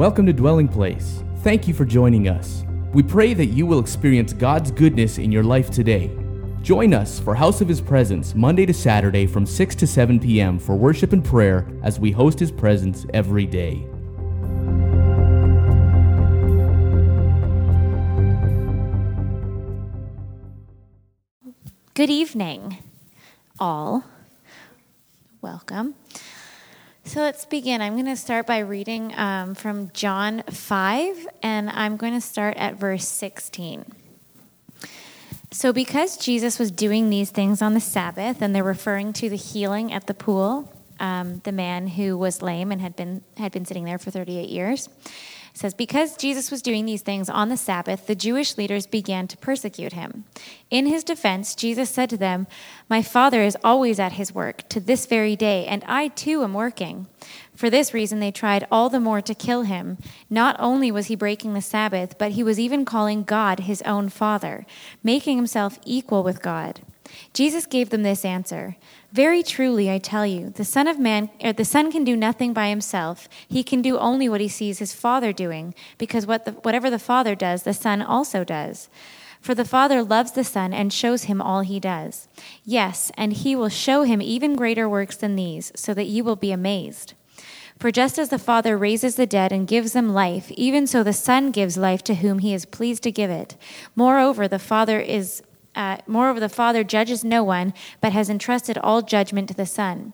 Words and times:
Welcome 0.00 0.24
to 0.28 0.32
Dwelling 0.32 0.66
Place. 0.66 1.22
Thank 1.40 1.68
you 1.68 1.74
for 1.74 1.84
joining 1.84 2.26
us. 2.26 2.64
We 2.94 3.02
pray 3.02 3.34
that 3.34 3.48
you 3.48 3.66
will 3.66 3.80
experience 3.80 4.32
God's 4.32 4.70
goodness 4.70 5.18
in 5.18 5.30
your 5.30 5.42
life 5.42 5.70
today. 5.70 6.10
Join 6.62 6.94
us 6.94 7.20
for 7.20 7.34
House 7.34 7.60
of 7.60 7.68
His 7.68 7.82
Presence 7.82 8.34
Monday 8.34 8.64
to 8.64 8.72
Saturday 8.72 9.26
from 9.26 9.44
6 9.44 9.74
to 9.74 9.86
7 9.86 10.18
p.m. 10.18 10.58
for 10.58 10.74
worship 10.74 11.12
and 11.12 11.22
prayer 11.22 11.70
as 11.82 12.00
we 12.00 12.12
host 12.12 12.38
His 12.40 12.50
presence 12.50 13.04
every 13.12 13.44
day. 13.44 13.86
Good 21.92 22.08
evening, 22.08 22.78
all. 23.58 24.04
Welcome. 25.42 25.94
So 27.04 27.20
let's 27.20 27.44
begin. 27.44 27.80
I'm 27.80 27.94
going 27.94 28.04
to 28.06 28.16
start 28.16 28.46
by 28.46 28.58
reading 28.58 29.12
um, 29.16 29.54
from 29.54 29.90
John 29.92 30.42
5, 30.48 31.26
and 31.42 31.70
I'm 31.70 31.96
going 31.96 32.12
to 32.12 32.20
start 32.20 32.56
at 32.56 32.76
verse 32.76 33.08
16. 33.08 33.84
So, 35.50 35.72
because 35.72 36.16
Jesus 36.16 36.58
was 36.58 36.70
doing 36.70 37.10
these 37.10 37.30
things 37.30 37.62
on 37.62 37.74
the 37.74 37.80
Sabbath, 37.80 38.40
and 38.40 38.54
they're 38.54 38.62
referring 38.62 39.12
to 39.14 39.28
the 39.28 39.36
healing 39.36 39.92
at 39.92 40.06
the 40.06 40.14
pool, 40.14 40.72
um, 41.00 41.40
the 41.44 41.52
man 41.52 41.88
who 41.88 42.16
was 42.16 42.42
lame 42.42 42.70
and 42.70 42.80
had 42.80 42.94
been 42.94 43.24
had 43.36 43.50
been 43.50 43.64
sitting 43.64 43.84
there 43.84 43.98
for 43.98 44.10
38 44.10 44.48
years, 44.48 44.88
it 45.52 45.58
says, 45.58 45.74
Because 45.74 46.16
Jesus 46.16 46.50
was 46.50 46.62
doing 46.62 46.86
these 46.86 47.02
things 47.02 47.28
on 47.28 47.48
the 47.48 47.56
Sabbath, 47.56 48.06
the 48.06 48.14
Jewish 48.14 48.56
leaders 48.56 48.86
began 48.86 49.26
to 49.28 49.36
persecute 49.36 49.92
him. 49.92 50.24
In 50.70 50.86
his 50.86 51.04
defense, 51.04 51.54
Jesus 51.54 51.90
said 51.90 52.10
to 52.10 52.16
them, 52.16 52.46
My 52.88 53.02
Father 53.02 53.42
is 53.42 53.56
always 53.64 53.98
at 53.98 54.12
his 54.12 54.34
work 54.34 54.68
to 54.68 54.80
this 54.80 55.06
very 55.06 55.36
day, 55.36 55.66
and 55.66 55.84
I 55.86 56.08
too 56.08 56.42
am 56.42 56.54
working. 56.54 57.06
For 57.54 57.68
this 57.68 57.92
reason, 57.92 58.20
they 58.20 58.30
tried 58.30 58.66
all 58.70 58.88
the 58.88 59.00
more 59.00 59.20
to 59.20 59.34
kill 59.34 59.62
him. 59.62 59.98
Not 60.30 60.56
only 60.58 60.90
was 60.90 61.06
he 61.06 61.16
breaking 61.16 61.54
the 61.54 61.60
Sabbath, 61.60 62.16
but 62.16 62.32
he 62.32 62.42
was 62.42 62.58
even 62.58 62.84
calling 62.84 63.22
God 63.22 63.60
his 63.60 63.82
own 63.82 64.08
Father, 64.08 64.64
making 65.02 65.36
himself 65.36 65.78
equal 65.84 66.22
with 66.22 66.40
God. 66.40 66.80
Jesus 67.32 67.66
gave 67.66 67.90
them 67.90 68.02
this 68.02 68.24
answer 68.24 68.76
Very 69.12 69.42
truly, 69.42 69.90
I 69.90 69.98
tell 69.98 70.26
you, 70.26 70.50
the 70.50 70.64
Son 70.64 70.86
of 70.86 70.98
Man, 70.98 71.30
or 71.42 71.52
the 71.52 71.64
Son 71.64 71.90
can 71.90 72.04
do 72.04 72.16
nothing 72.16 72.52
by 72.52 72.68
himself. 72.68 73.28
He 73.48 73.62
can 73.62 73.82
do 73.82 73.98
only 73.98 74.28
what 74.28 74.40
he 74.40 74.48
sees 74.48 74.78
his 74.78 74.92
Father 74.92 75.32
doing, 75.32 75.74
because 75.98 76.26
what 76.26 76.44
the, 76.44 76.52
whatever 76.52 76.90
the 76.90 76.98
Father 76.98 77.34
does, 77.34 77.62
the 77.62 77.74
Son 77.74 78.02
also 78.02 78.44
does. 78.44 78.88
For 79.40 79.54
the 79.54 79.64
Father 79.64 80.02
loves 80.02 80.32
the 80.32 80.44
Son 80.44 80.74
and 80.74 80.92
shows 80.92 81.24
him 81.24 81.40
all 81.40 81.62
he 81.62 81.80
does. 81.80 82.28
Yes, 82.64 83.10
and 83.16 83.32
he 83.32 83.56
will 83.56 83.70
show 83.70 84.02
him 84.02 84.20
even 84.20 84.54
greater 84.54 84.88
works 84.88 85.16
than 85.16 85.34
these, 85.34 85.72
so 85.74 85.94
that 85.94 86.06
you 86.06 86.22
will 86.22 86.36
be 86.36 86.52
amazed. 86.52 87.14
For 87.78 87.90
just 87.90 88.18
as 88.18 88.28
the 88.28 88.38
Father 88.38 88.76
raises 88.76 89.16
the 89.16 89.26
dead 89.26 89.52
and 89.52 89.66
gives 89.66 89.94
them 89.94 90.12
life, 90.12 90.50
even 90.52 90.86
so 90.86 91.02
the 91.02 91.14
Son 91.14 91.50
gives 91.50 91.78
life 91.78 92.04
to 92.04 92.16
whom 92.16 92.40
he 92.40 92.52
is 92.52 92.66
pleased 92.66 93.02
to 93.04 93.10
give 93.10 93.30
it. 93.30 93.56
Moreover, 93.96 94.46
the 94.46 94.58
Father 94.58 95.00
is 95.00 95.42
uh, 95.80 95.96
moreover, 96.06 96.38
the 96.38 96.50
Father 96.50 96.84
judges 96.84 97.24
no 97.24 97.42
one, 97.42 97.72
but 98.02 98.12
has 98.12 98.28
entrusted 98.28 98.76
all 98.78 99.00
judgment 99.00 99.48
to 99.48 99.54
the 99.54 99.64
Son, 99.64 100.12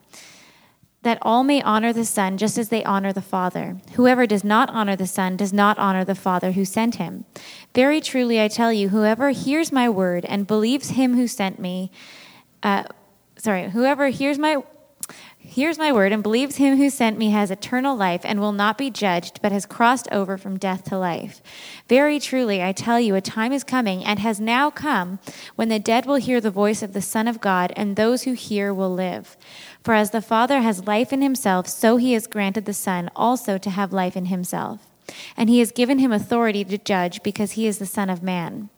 that 1.02 1.18
all 1.22 1.42
may 1.42 1.60
honor 1.62 1.92
the 1.92 2.04
Son 2.04 2.38
just 2.38 2.56
as 2.56 2.68
they 2.68 2.84
honor 2.84 3.12
the 3.12 3.20
Father. 3.20 3.78
Whoever 3.94 4.28
does 4.28 4.44
not 4.44 4.70
honor 4.70 4.94
the 4.94 5.08
Son 5.08 5.36
does 5.36 5.52
not 5.52 5.76
honor 5.76 6.04
the 6.04 6.14
Father 6.14 6.52
who 6.52 6.64
sent 6.64 6.96
him. 6.96 7.24
Very 7.74 8.00
truly, 8.00 8.40
I 8.40 8.46
tell 8.46 8.72
you, 8.72 8.90
whoever 8.90 9.30
hears 9.30 9.72
my 9.72 9.88
word 9.88 10.24
and 10.26 10.46
believes 10.46 10.90
him 10.90 11.14
who 11.14 11.26
sent 11.26 11.58
me, 11.58 11.90
uh, 12.62 12.84
sorry, 13.36 13.70
whoever 13.70 14.06
hears 14.08 14.38
my 14.38 14.62
hears 15.46 15.78
my 15.78 15.92
word 15.92 16.12
and 16.12 16.22
believes 16.22 16.56
him 16.56 16.76
who 16.76 16.90
sent 16.90 17.16
me 17.16 17.30
has 17.30 17.50
eternal 17.50 17.96
life 17.96 18.22
and 18.24 18.40
will 18.40 18.52
not 18.52 18.76
be 18.76 18.90
judged, 18.90 19.40
but 19.40 19.52
has 19.52 19.64
crossed 19.64 20.08
over 20.12 20.36
from 20.36 20.58
death 20.58 20.84
to 20.84 20.98
life. 20.98 21.40
Very 21.88 22.18
truly, 22.18 22.62
I 22.62 22.72
tell 22.72 23.00
you, 23.00 23.14
a 23.14 23.20
time 23.20 23.52
is 23.52 23.64
coming 23.64 24.04
and 24.04 24.18
has 24.18 24.40
now 24.40 24.70
come 24.70 25.18
when 25.54 25.68
the 25.68 25.78
dead 25.78 26.04
will 26.04 26.16
hear 26.16 26.40
the 26.40 26.50
voice 26.50 26.82
of 26.82 26.92
the 26.92 27.00
Son 27.00 27.26
of 27.26 27.40
God, 27.40 27.72
and 27.76 27.96
those 27.96 28.24
who 28.24 28.32
hear 28.32 28.74
will 28.74 28.92
live. 28.92 29.36
For 29.82 29.94
as 29.94 30.10
the 30.10 30.20
Father 30.20 30.60
has 30.60 30.86
life 30.86 31.12
in 31.12 31.22
himself, 31.22 31.66
so 31.68 31.96
he 31.96 32.12
has 32.12 32.26
granted 32.26 32.64
the 32.64 32.74
Son 32.74 33.10
also 33.16 33.56
to 33.56 33.70
have 33.70 33.92
life 33.92 34.16
in 34.16 34.26
himself. 34.26 34.80
And 35.36 35.48
he 35.48 35.60
has 35.60 35.70
given 35.70 35.98
him 35.98 36.12
authority 36.12 36.64
to 36.64 36.78
judge 36.78 37.22
because 37.22 37.52
he 37.52 37.66
is 37.66 37.78
the 37.78 37.86
Son 37.86 38.10
of 38.10 38.22
Man. 38.22 38.68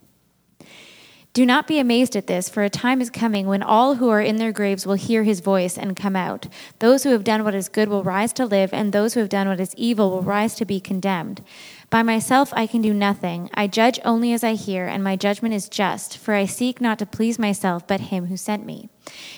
Do 1.38 1.46
not 1.46 1.68
be 1.68 1.78
amazed 1.78 2.16
at 2.16 2.26
this, 2.26 2.48
for 2.48 2.64
a 2.64 2.68
time 2.68 3.00
is 3.00 3.10
coming 3.10 3.46
when 3.46 3.62
all 3.62 3.94
who 3.94 4.08
are 4.08 4.20
in 4.20 4.38
their 4.38 4.50
graves 4.50 4.84
will 4.84 4.94
hear 4.94 5.22
his 5.22 5.38
voice 5.38 5.78
and 5.78 5.94
come 5.94 6.16
out. 6.16 6.48
Those 6.80 7.04
who 7.04 7.10
have 7.10 7.22
done 7.22 7.44
what 7.44 7.54
is 7.54 7.68
good 7.68 7.88
will 7.88 8.02
rise 8.02 8.32
to 8.32 8.44
live, 8.44 8.74
and 8.74 8.92
those 8.92 9.14
who 9.14 9.20
have 9.20 9.28
done 9.28 9.46
what 9.46 9.60
is 9.60 9.72
evil 9.76 10.10
will 10.10 10.22
rise 10.22 10.56
to 10.56 10.64
be 10.64 10.80
condemned. 10.80 11.44
By 11.90 12.02
myself 12.02 12.52
I 12.54 12.66
can 12.66 12.82
do 12.82 12.92
nothing. 12.92 13.50
I 13.54 13.68
judge 13.68 14.00
only 14.04 14.32
as 14.32 14.42
I 14.42 14.54
hear, 14.54 14.88
and 14.88 15.04
my 15.04 15.14
judgment 15.14 15.54
is 15.54 15.68
just, 15.68 16.18
for 16.18 16.34
I 16.34 16.44
seek 16.44 16.80
not 16.80 16.98
to 16.98 17.06
please 17.06 17.38
myself, 17.38 17.86
but 17.86 18.00
him 18.00 18.26
who 18.26 18.36
sent 18.36 18.66
me. 18.66 18.88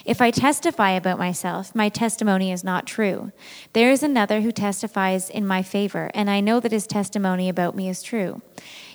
If 0.06 0.22
I 0.22 0.30
testify 0.30 0.92
about 0.92 1.18
myself, 1.18 1.74
my 1.74 1.90
testimony 1.90 2.50
is 2.50 2.64
not 2.64 2.86
true. 2.86 3.30
There 3.74 3.90
is 3.90 4.02
another 4.02 4.40
who 4.40 4.52
testifies 4.52 5.28
in 5.28 5.46
my 5.46 5.62
favor, 5.62 6.10
and 6.14 6.30
I 6.30 6.40
know 6.40 6.60
that 6.60 6.72
his 6.72 6.86
testimony 6.86 7.50
about 7.50 7.76
me 7.76 7.90
is 7.90 8.02
true. 8.02 8.40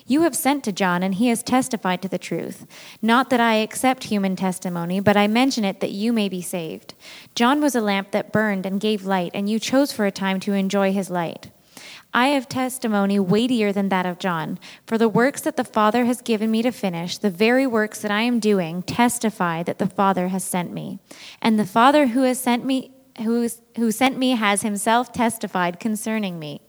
You 0.08 0.22
have 0.22 0.36
sent 0.36 0.64
to 0.64 0.72
John, 0.72 1.02
and 1.02 1.16
he 1.16 1.30
has 1.30 1.42
testified 1.42 2.02
to 2.04 2.08
the 2.08 2.20
truth. 2.20 2.68
Not 3.02 3.32
that 3.32 3.40
I 3.40 3.56
accept 3.56 4.06
human 4.06 4.36
testimony, 4.36 5.00
but 5.00 5.18
I 5.18 5.28
mention 5.28 5.66
it 5.66 5.80
that 5.80 5.92
you 5.92 6.14
may 6.14 6.30
be 6.30 6.42
saved. 6.42 6.94
John 7.34 7.60
was 7.60 7.74
a 7.74 7.82
lamp 7.82 8.12
that 8.12 8.32
burned 8.32 8.66
and 8.68 8.80
gave 8.80 9.06
light, 9.06 9.32
and 9.34 9.50
you 9.50 9.60
chose 9.60 9.92
for 9.92 10.06
a 10.06 10.12
time 10.12 10.40
to 10.42 10.54
enjoy 10.54 10.94
his 10.94 11.10
light. 11.10 11.50
I 12.14 12.28
have 12.28 12.48
testimony 12.48 13.20
weightier 13.20 13.74
than 13.74 13.90
that 13.90 14.06
of 14.06 14.20
John, 14.20 14.60
for 14.86 14.98
the 14.98 15.10
works 15.10 15.42
that 15.42 15.58
the 15.58 15.64
Father 15.64 16.06
has 16.06 16.22
given 16.22 16.52
me 16.52 16.62
to 16.62 16.72
finish, 16.72 17.18
the 17.18 17.30
very 17.30 17.66
works 17.66 18.02
that 18.02 18.12
I 18.12 18.22
am 18.22 18.40
doing, 18.40 18.84
testify 18.84 19.64
that 19.64 19.80
the 19.80 19.90
Father 19.90 20.30
has 20.30 20.44
sent 20.44 20.72
me. 20.72 21.00
And 21.42 21.60
the 21.60 21.66
Father 21.66 22.08
who 22.08 22.22
has 22.22 22.40
sent 22.40 22.64
me 22.64 22.92
who, 23.24 23.48
who 23.78 23.92
sent 23.92 24.18
me 24.18 24.32
has 24.32 24.62
himself 24.62 25.14
testified 25.14 25.80
concerning 25.80 26.38
me. 26.38 26.62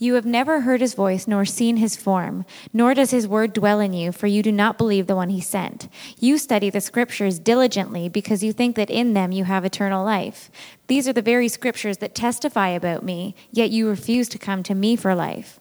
You 0.00 0.14
have 0.14 0.24
never 0.24 0.60
heard 0.60 0.80
his 0.80 0.94
voice 0.94 1.26
nor 1.26 1.44
seen 1.44 1.78
his 1.78 1.96
form, 1.96 2.44
nor 2.72 2.94
does 2.94 3.10
his 3.10 3.26
word 3.26 3.52
dwell 3.52 3.80
in 3.80 3.92
you, 3.92 4.12
for 4.12 4.28
you 4.28 4.44
do 4.44 4.52
not 4.52 4.78
believe 4.78 5.08
the 5.08 5.16
one 5.16 5.30
he 5.30 5.40
sent. 5.40 5.88
You 6.20 6.38
study 6.38 6.70
the 6.70 6.80
scriptures 6.80 7.40
diligently 7.40 8.08
because 8.08 8.44
you 8.44 8.52
think 8.52 8.76
that 8.76 8.90
in 8.90 9.14
them 9.14 9.32
you 9.32 9.42
have 9.42 9.64
eternal 9.64 10.04
life. 10.04 10.52
These 10.86 11.08
are 11.08 11.12
the 11.12 11.20
very 11.20 11.48
scriptures 11.48 11.98
that 11.98 12.14
testify 12.14 12.68
about 12.68 13.02
me, 13.02 13.34
yet 13.50 13.70
you 13.70 13.88
refuse 13.88 14.28
to 14.28 14.38
come 14.38 14.62
to 14.62 14.74
me 14.74 14.94
for 14.94 15.16
life. 15.16 15.58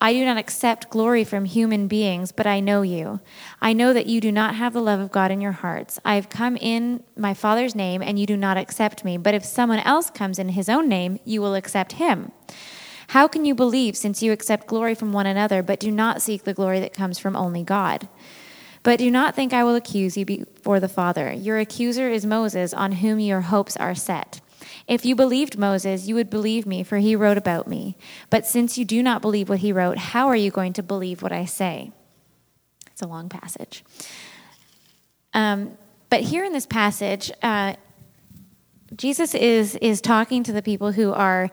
I 0.00 0.14
do 0.14 0.24
not 0.24 0.38
accept 0.38 0.90
glory 0.90 1.22
from 1.22 1.44
human 1.44 1.86
beings, 1.86 2.32
but 2.32 2.48
I 2.48 2.58
know 2.58 2.82
you. 2.82 3.20
I 3.60 3.72
know 3.72 3.92
that 3.92 4.06
you 4.06 4.20
do 4.20 4.32
not 4.32 4.56
have 4.56 4.72
the 4.72 4.80
love 4.80 4.98
of 4.98 5.12
God 5.12 5.30
in 5.30 5.40
your 5.40 5.52
hearts. 5.52 6.00
I 6.04 6.16
have 6.16 6.28
come 6.28 6.56
in 6.56 7.04
my 7.16 7.34
Father's 7.34 7.76
name, 7.76 8.02
and 8.02 8.18
you 8.18 8.26
do 8.26 8.36
not 8.36 8.56
accept 8.56 9.04
me. 9.04 9.16
But 9.16 9.34
if 9.34 9.44
someone 9.44 9.78
else 9.80 10.10
comes 10.10 10.40
in 10.40 10.48
his 10.50 10.68
own 10.68 10.88
name, 10.88 11.20
you 11.24 11.40
will 11.40 11.54
accept 11.54 11.92
him. 11.92 12.32
How 13.10 13.26
can 13.26 13.44
you 13.44 13.56
believe 13.56 13.96
since 13.96 14.22
you 14.22 14.30
accept 14.30 14.68
glory 14.68 14.94
from 14.94 15.12
one 15.12 15.26
another, 15.26 15.64
but 15.64 15.80
do 15.80 15.90
not 15.90 16.22
seek 16.22 16.44
the 16.44 16.54
glory 16.54 16.78
that 16.78 16.94
comes 16.94 17.18
from 17.18 17.34
only 17.34 17.64
God? 17.64 18.08
But 18.84 19.00
do 19.00 19.10
not 19.10 19.34
think 19.34 19.52
I 19.52 19.64
will 19.64 19.74
accuse 19.74 20.16
you 20.16 20.24
before 20.24 20.78
the 20.78 20.88
Father. 20.88 21.32
Your 21.32 21.58
accuser 21.58 22.08
is 22.08 22.24
Moses, 22.24 22.72
on 22.72 22.92
whom 22.92 23.18
your 23.18 23.40
hopes 23.40 23.76
are 23.78 23.96
set. 23.96 24.40
If 24.86 25.04
you 25.04 25.16
believed 25.16 25.58
Moses, 25.58 26.06
you 26.06 26.14
would 26.14 26.30
believe 26.30 26.66
me, 26.66 26.84
for 26.84 26.98
he 26.98 27.16
wrote 27.16 27.36
about 27.36 27.66
me. 27.66 27.96
But 28.30 28.46
since 28.46 28.78
you 28.78 28.84
do 28.84 29.02
not 29.02 29.22
believe 29.22 29.48
what 29.48 29.58
he 29.58 29.72
wrote, 29.72 29.98
how 29.98 30.28
are 30.28 30.36
you 30.36 30.52
going 30.52 30.72
to 30.74 30.82
believe 30.84 31.20
what 31.20 31.32
I 31.32 31.46
say? 31.46 31.90
It's 32.92 33.02
a 33.02 33.08
long 33.08 33.28
passage. 33.28 33.82
Um, 35.34 35.76
but 36.10 36.20
here 36.20 36.44
in 36.44 36.52
this 36.52 36.66
passage, 36.66 37.32
uh, 37.42 37.74
Jesus 38.96 39.34
is 39.34 39.76
is 39.76 40.00
talking 40.00 40.42
to 40.42 40.52
the 40.52 40.62
people 40.62 40.92
who 40.92 41.12
are 41.12 41.50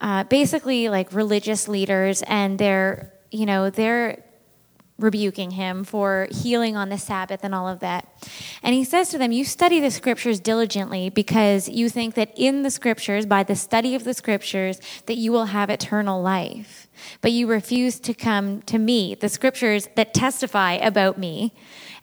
uh, 0.00 0.24
basically 0.24 0.88
like 0.88 1.12
religious 1.12 1.68
leaders, 1.68 2.22
and 2.22 2.58
they're 2.58 3.12
you 3.30 3.46
know 3.46 3.70
they're 3.70 4.22
rebuking 4.98 5.52
him 5.52 5.84
for 5.84 6.26
healing 6.30 6.74
on 6.74 6.88
the 6.88 6.98
Sabbath 6.98 7.40
and 7.42 7.54
all 7.54 7.68
of 7.68 7.80
that. 7.80 8.06
And 8.62 8.74
he 8.74 8.84
says 8.84 9.10
to 9.10 9.18
them, 9.18 9.32
You 9.32 9.44
study 9.44 9.80
the 9.80 9.90
scriptures 9.90 10.40
diligently 10.40 11.10
because 11.10 11.68
you 11.68 11.88
think 11.88 12.14
that 12.14 12.32
in 12.36 12.62
the 12.62 12.70
scriptures, 12.70 13.26
by 13.26 13.42
the 13.42 13.56
study 13.56 13.94
of 13.94 14.04
the 14.04 14.14
scriptures, 14.14 14.80
that 15.06 15.16
you 15.16 15.32
will 15.32 15.46
have 15.46 15.68
eternal 15.68 16.22
life. 16.22 16.88
But 17.20 17.32
you 17.32 17.46
refuse 17.46 18.00
to 18.00 18.14
come 18.14 18.62
to 18.62 18.78
me, 18.78 19.14
the 19.14 19.28
scriptures 19.28 19.88
that 19.96 20.14
testify 20.14 20.72
about 20.74 21.18
me, 21.18 21.54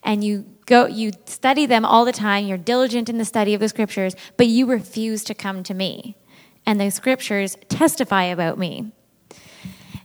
and 0.04 0.22
you 0.22 0.46
go 0.66 0.86
you 0.86 1.10
study 1.26 1.66
them 1.66 1.84
all 1.84 2.04
the 2.04 2.12
time, 2.12 2.46
you're 2.46 2.58
diligent 2.58 3.08
in 3.08 3.18
the 3.18 3.24
study 3.24 3.54
of 3.54 3.60
the 3.60 3.68
scriptures, 3.68 4.14
but 4.36 4.46
you 4.46 4.66
refuse 4.66 5.24
to 5.24 5.34
come 5.34 5.64
to 5.64 5.74
me 5.74 6.16
and 6.66 6.80
the 6.80 6.90
scriptures 6.90 7.56
testify 7.68 8.24
about 8.24 8.58
me. 8.58 8.92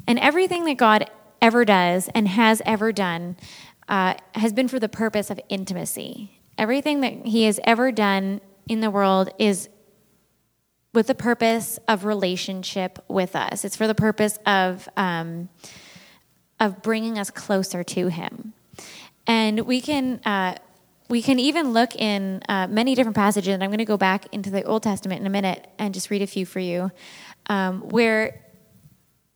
And 0.08 0.20
everything 0.20 0.66
that 0.66 0.78
God 0.78 1.10
ever 1.42 1.66
does 1.66 2.10
and 2.14 2.28
has 2.28 2.62
ever 2.66 2.92
done 2.92 3.38
uh, 3.88 4.16
has 4.36 4.54
been 4.54 4.68
for 4.68 4.80
the 4.80 4.90
purpose 4.90 5.30
of 5.30 5.40
intimacy. 5.50 6.42
Everything 6.58 7.02
that 7.02 7.26
He 7.26 7.46
has 7.46 7.60
ever 7.64 7.92
done 7.92 8.42
in 8.68 8.82
the 8.82 8.92
world 8.92 9.30
is 9.40 9.70
with 10.94 11.08
the 11.08 11.16
purpose 11.16 11.80
of 11.88 12.06
relationship 12.06 13.04
with 13.08 13.36
us. 13.36 13.64
It's 13.64 13.76
for 13.76 13.88
the 13.88 13.96
purpose 13.96 14.38
of 14.46 14.90
um, 14.98 15.50
of 16.60 16.82
bringing 16.82 17.18
us 17.18 17.32
closer 17.32 17.84
to 17.84 18.08
Him, 18.10 18.54
and 19.26 19.62
we 19.62 19.82
can. 19.82 20.20
Uh, 20.26 20.56
we 21.10 21.22
can 21.22 21.40
even 21.40 21.74
look 21.74 21.96
in 21.96 22.42
uh, 22.48 22.68
many 22.68 22.96
different 22.96 23.16
passages, 23.16 23.54
and 23.54 23.64
I'm 23.64 23.70
going 23.70 23.80
to 23.80 23.86
go 23.86 23.98
back 23.98 24.28
into 24.32 24.50
the 24.50 24.64
Old 24.64 24.84
Testament 24.84 25.22
in 25.22 25.28
a 25.28 25.30
minute 25.30 25.68
and 25.80 25.94
just 25.94 26.10
read 26.10 26.22
a 26.22 26.28
few 26.28 26.46
for 26.46 26.60
you, 26.60 26.92
um, 27.48 27.82
where 27.90 28.46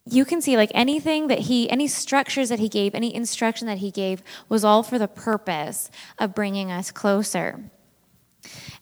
you 0.05 0.25
can 0.25 0.41
see 0.41 0.57
like 0.57 0.71
anything 0.73 1.27
that 1.27 1.39
he 1.39 1.69
any 1.69 1.87
structures 1.87 2.49
that 2.49 2.59
he 2.59 2.67
gave 2.67 2.93
any 2.93 3.15
instruction 3.15 3.67
that 3.67 3.77
he 3.77 3.89
gave 3.89 4.21
was 4.49 4.65
all 4.65 4.83
for 4.83 4.99
the 4.99 5.07
purpose 5.07 5.89
of 6.19 6.35
bringing 6.35 6.69
us 6.69 6.91
closer 6.91 7.63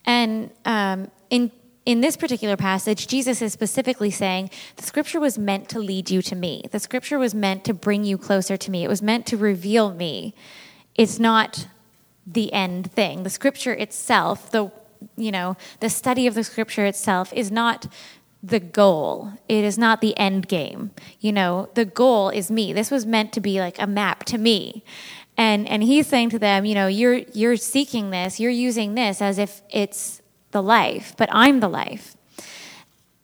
and 0.05 0.49
um, 0.65 1.11
in 1.29 1.51
in 1.83 2.01
this 2.01 2.15
particular 2.15 2.55
passage, 2.55 3.07
Jesus 3.07 3.41
is 3.41 3.53
specifically 3.53 4.11
saying 4.11 4.51
the 4.75 4.83
scripture 4.83 5.19
was 5.19 5.39
meant 5.39 5.67
to 5.69 5.79
lead 5.79 6.11
you 6.11 6.21
to 6.21 6.35
me. 6.35 6.63
The 6.69 6.79
scripture 6.79 7.17
was 7.17 7.33
meant 7.33 7.65
to 7.65 7.73
bring 7.73 8.03
you 8.03 8.19
closer 8.19 8.55
to 8.55 8.69
me. 8.69 8.83
It 8.83 8.87
was 8.87 9.01
meant 9.01 9.25
to 9.27 9.37
reveal 9.37 9.91
me. 9.91 10.35
It's 10.93 11.17
not 11.17 11.67
the 12.25 12.51
end 12.53 12.91
thing. 12.91 13.23
The 13.23 13.29
scripture 13.29 13.73
itself, 13.73 14.51
the 14.51 14.71
you 15.17 15.31
know, 15.31 15.57
the 15.79 15.89
study 15.89 16.27
of 16.27 16.35
the 16.35 16.43
scripture 16.43 16.85
itself 16.85 17.33
is 17.33 17.51
not 17.51 17.87
the 18.43 18.59
goal. 18.59 19.33
It 19.49 19.63
is 19.63 19.77
not 19.77 20.01
the 20.01 20.17
end 20.17 20.47
game. 20.47 20.91
You 21.19 21.31
know, 21.31 21.69
the 21.73 21.85
goal 21.85 22.29
is 22.29 22.51
me. 22.51 22.73
This 22.73 22.91
was 22.91 23.05
meant 23.05 23.33
to 23.33 23.39
be 23.39 23.59
like 23.59 23.81
a 23.81 23.87
map 23.87 24.23
to 24.25 24.37
me. 24.37 24.83
And 25.37 25.67
and 25.67 25.83
he's 25.83 26.07
saying 26.07 26.29
to 26.31 26.39
them, 26.39 26.65
you 26.65 26.75
know, 26.75 26.87
you're 26.87 27.21
you're 27.33 27.57
seeking 27.57 28.11
this, 28.11 28.39
you're 28.39 28.51
using 28.51 28.95
this 28.95 29.21
as 29.21 29.37
if 29.37 29.61
it's 29.69 30.21
the 30.51 30.61
life, 30.61 31.15
but 31.17 31.29
I'm 31.31 31.59
the 31.59 31.69
life. 31.69 32.15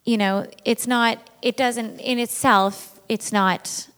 You 0.05 0.17
know, 0.17 0.47
it's 0.63 0.87
not, 0.87 1.29
it 1.41 1.57
doesn't, 1.57 1.99
in 1.99 2.17
itself, 2.17 2.99
it's 3.09 3.33
not 3.33 3.89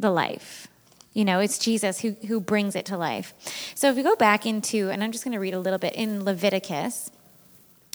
the 0.00 0.10
life. 0.10 0.66
You 1.14 1.24
know, 1.24 1.40
it's 1.40 1.58
Jesus 1.58 2.00
who, 2.00 2.10
who 2.26 2.40
brings 2.40 2.76
it 2.76 2.84
to 2.86 2.98
life. 2.98 3.32
So 3.74 3.88
if 3.88 3.96
we 3.96 4.02
go 4.02 4.16
back 4.16 4.44
into, 4.44 4.90
and 4.90 5.02
I'm 5.02 5.12
just 5.12 5.24
going 5.24 5.32
to 5.32 5.38
read 5.38 5.54
a 5.54 5.60
little 5.60 5.78
bit 5.78 5.94
in 5.94 6.24
Leviticus, 6.24 7.10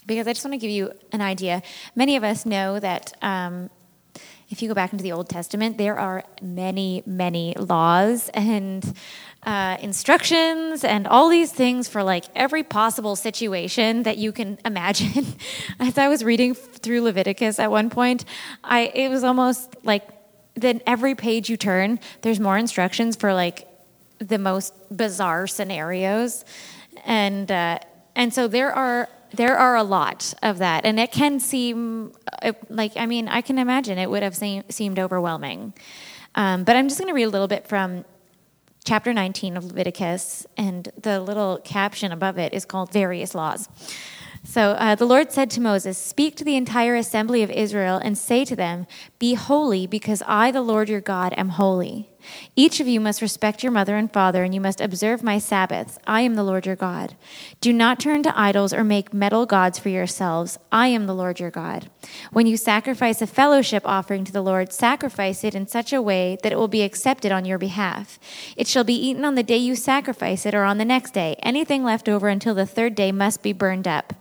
because 0.06 0.26
I 0.26 0.32
just 0.32 0.44
want 0.44 0.54
to 0.54 0.58
give 0.58 0.70
you 0.70 0.92
an 1.12 1.20
idea. 1.20 1.62
Many 1.94 2.16
of 2.16 2.24
us 2.24 2.46
know 2.46 2.80
that 2.80 3.12
um, 3.22 3.70
if 4.48 4.62
you 4.62 4.68
go 4.68 4.74
back 4.74 4.92
into 4.92 5.04
the 5.04 5.12
Old 5.12 5.28
Testament, 5.28 5.78
there 5.78 5.98
are 5.98 6.24
many, 6.42 7.02
many 7.06 7.54
laws 7.54 8.28
and 8.30 8.94
uh, 9.44 9.76
instructions 9.80 10.82
and 10.82 11.06
all 11.06 11.28
these 11.28 11.52
things 11.52 11.88
for 11.88 12.02
like 12.02 12.24
every 12.34 12.62
possible 12.62 13.14
situation 13.14 14.02
that 14.02 14.18
you 14.18 14.32
can 14.32 14.58
imagine. 14.64 15.26
As 15.78 15.96
I 15.96 16.08
was 16.08 16.24
reading 16.24 16.54
through 16.54 17.02
Leviticus 17.02 17.58
at 17.58 17.70
one 17.70 17.90
point, 17.90 18.24
I 18.64 18.90
it 18.94 19.08
was 19.08 19.22
almost 19.22 19.76
like 19.84 20.08
then 20.54 20.80
every 20.86 21.14
page 21.14 21.48
you 21.48 21.56
turn, 21.56 22.00
there's 22.22 22.40
more 22.40 22.58
instructions 22.58 23.16
for 23.16 23.32
like 23.32 23.66
the 24.18 24.38
most 24.38 24.74
bizarre 24.94 25.46
scenarios, 25.46 26.44
and 27.04 27.50
uh, 27.50 27.78
and 28.14 28.32
so 28.34 28.48
there 28.48 28.72
are 28.72 29.08
there 29.32 29.56
are 29.56 29.76
a 29.76 29.82
lot 29.82 30.34
of 30.42 30.58
that, 30.58 30.84
and 30.84 30.98
it 30.98 31.12
can 31.12 31.40
seem 31.40 32.12
uh, 32.42 32.52
like 32.68 32.92
I 32.96 33.06
mean 33.06 33.28
I 33.28 33.40
can 33.40 33.58
imagine 33.58 33.98
it 33.98 34.10
would 34.10 34.22
have 34.22 34.36
seem, 34.36 34.64
seemed 34.68 34.98
overwhelming. 34.98 35.72
Um, 36.34 36.64
but 36.64 36.76
I'm 36.76 36.88
just 36.88 37.00
going 37.00 37.08
to 37.08 37.14
read 37.14 37.24
a 37.24 37.28
little 37.28 37.48
bit 37.48 37.66
from 37.66 38.04
chapter 38.84 39.12
19 39.12 39.56
of 39.56 39.64
Leviticus, 39.64 40.46
and 40.56 40.88
the 41.00 41.20
little 41.20 41.58
caption 41.64 42.12
above 42.12 42.38
it 42.38 42.52
is 42.52 42.64
called 42.64 42.92
Various 42.92 43.34
Laws. 43.34 43.68
So 44.42 44.72
uh, 44.72 44.94
the 44.94 45.04
Lord 45.04 45.32
said 45.32 45.50
to 45.50 45.60
Moses, 45.60 45.98
Speak 45.98 46.34
to 46.36 46.44
the 46.44 46.56
entire 46.56 46.96
assembly 46.96 47.42
of 47.42 47.50
Israel 47.50 48.00
and 48.02 48.16
say 48.16 48.44
to 48.46 48.56
them, 48.56 48.86
Be 49.18 49.34
holy, 49.34 49.86
because 49.86 50.22
I, 50.26 50.50
the 50.50 50.62
Lord 50.62 50.88
your 50.88 51.00
God, 51.00 51.34
am 51.36 51.50
holy. 51.50 52.10
Each 52.56 52.80
of 52.80 52.86
you 52.86 53.00
must 53.00 53.22
respect 53.22 53.62
your 53.62 53.72
mother 53.72 53.96
and 53.96 54.12
father, 54.12 54.44
and 54.44 54.54
you 54.54 54.60
must 54.60 54.80
observe 54.80 55.22
my 55.22 55.38
Sabbaths. 55.38 55.98
I 56.06 56.20
am 56.22 56.34
the 56.34 56.42
Lord 56.42 56.66
your 56.66 56.76
God. 56.76 57.14
Do 57.60 57.72
not 57.72 58.00
turn 58.00 58.22
to 58.22 58.38
idols 58.38 58.72
or 58.72 58.84
make 58.84 59.14
metal 59.14 59.46
gods 59.46 59.78
for 59.78 59.88
yourselves. 59.88 60.58
I 60.72 60.88
am 60.88 61.06
the 61.06 61.14
Lord 61.14 61.40
your 61.40 61.50
God. 61.50 61.90
When 62.32 62.46
you 62.46 62.56
sacrifice 62.56 63.20
a 63.22 63.26
fellowship 63.26 63.82
offering 63.84 64.24
to 64.24 64.32
the 64.32 64.42
Lord, 64.42 64.72
sacrifice 64.72 65.44
it 65.44 65.54
in 65.54 65.66
such 65.66 65.92
a 65.92 66.02
way 66.02 66.38
that 66.42 66.52
it 66.52 66.58
will 66.58 66.68
be 66.68 66.82
accepted 66.82 67.32
on 67.32 67.44
your 67.44 67.58
behalf. 67.58 68.18
It 68.56 68.66
shall 68.66 68.84
be 68.84 68.94
eaten 68.94 69.24
on 69.24 69.34
the 69.34 69.42
day 69.42 69.56
you 69.56 69.76
sacrifice 69.76 70.46
it 70.46 70.54
or 70.54 70.64
on 70.64 70.78
the 70.78 70.84
next 70.84 71.14
day. 71.14 71.36
Anything 71.42 71.84
left 71.84 72.08
over 72.08 72.28
until 72.28 72.54
the 72.54 72.66
third 72.66 72.94
day 72.94 73.12
must 73.12 73.42
be 73.42 73.52
burned 73.52 73.88
up. 73.88 74.14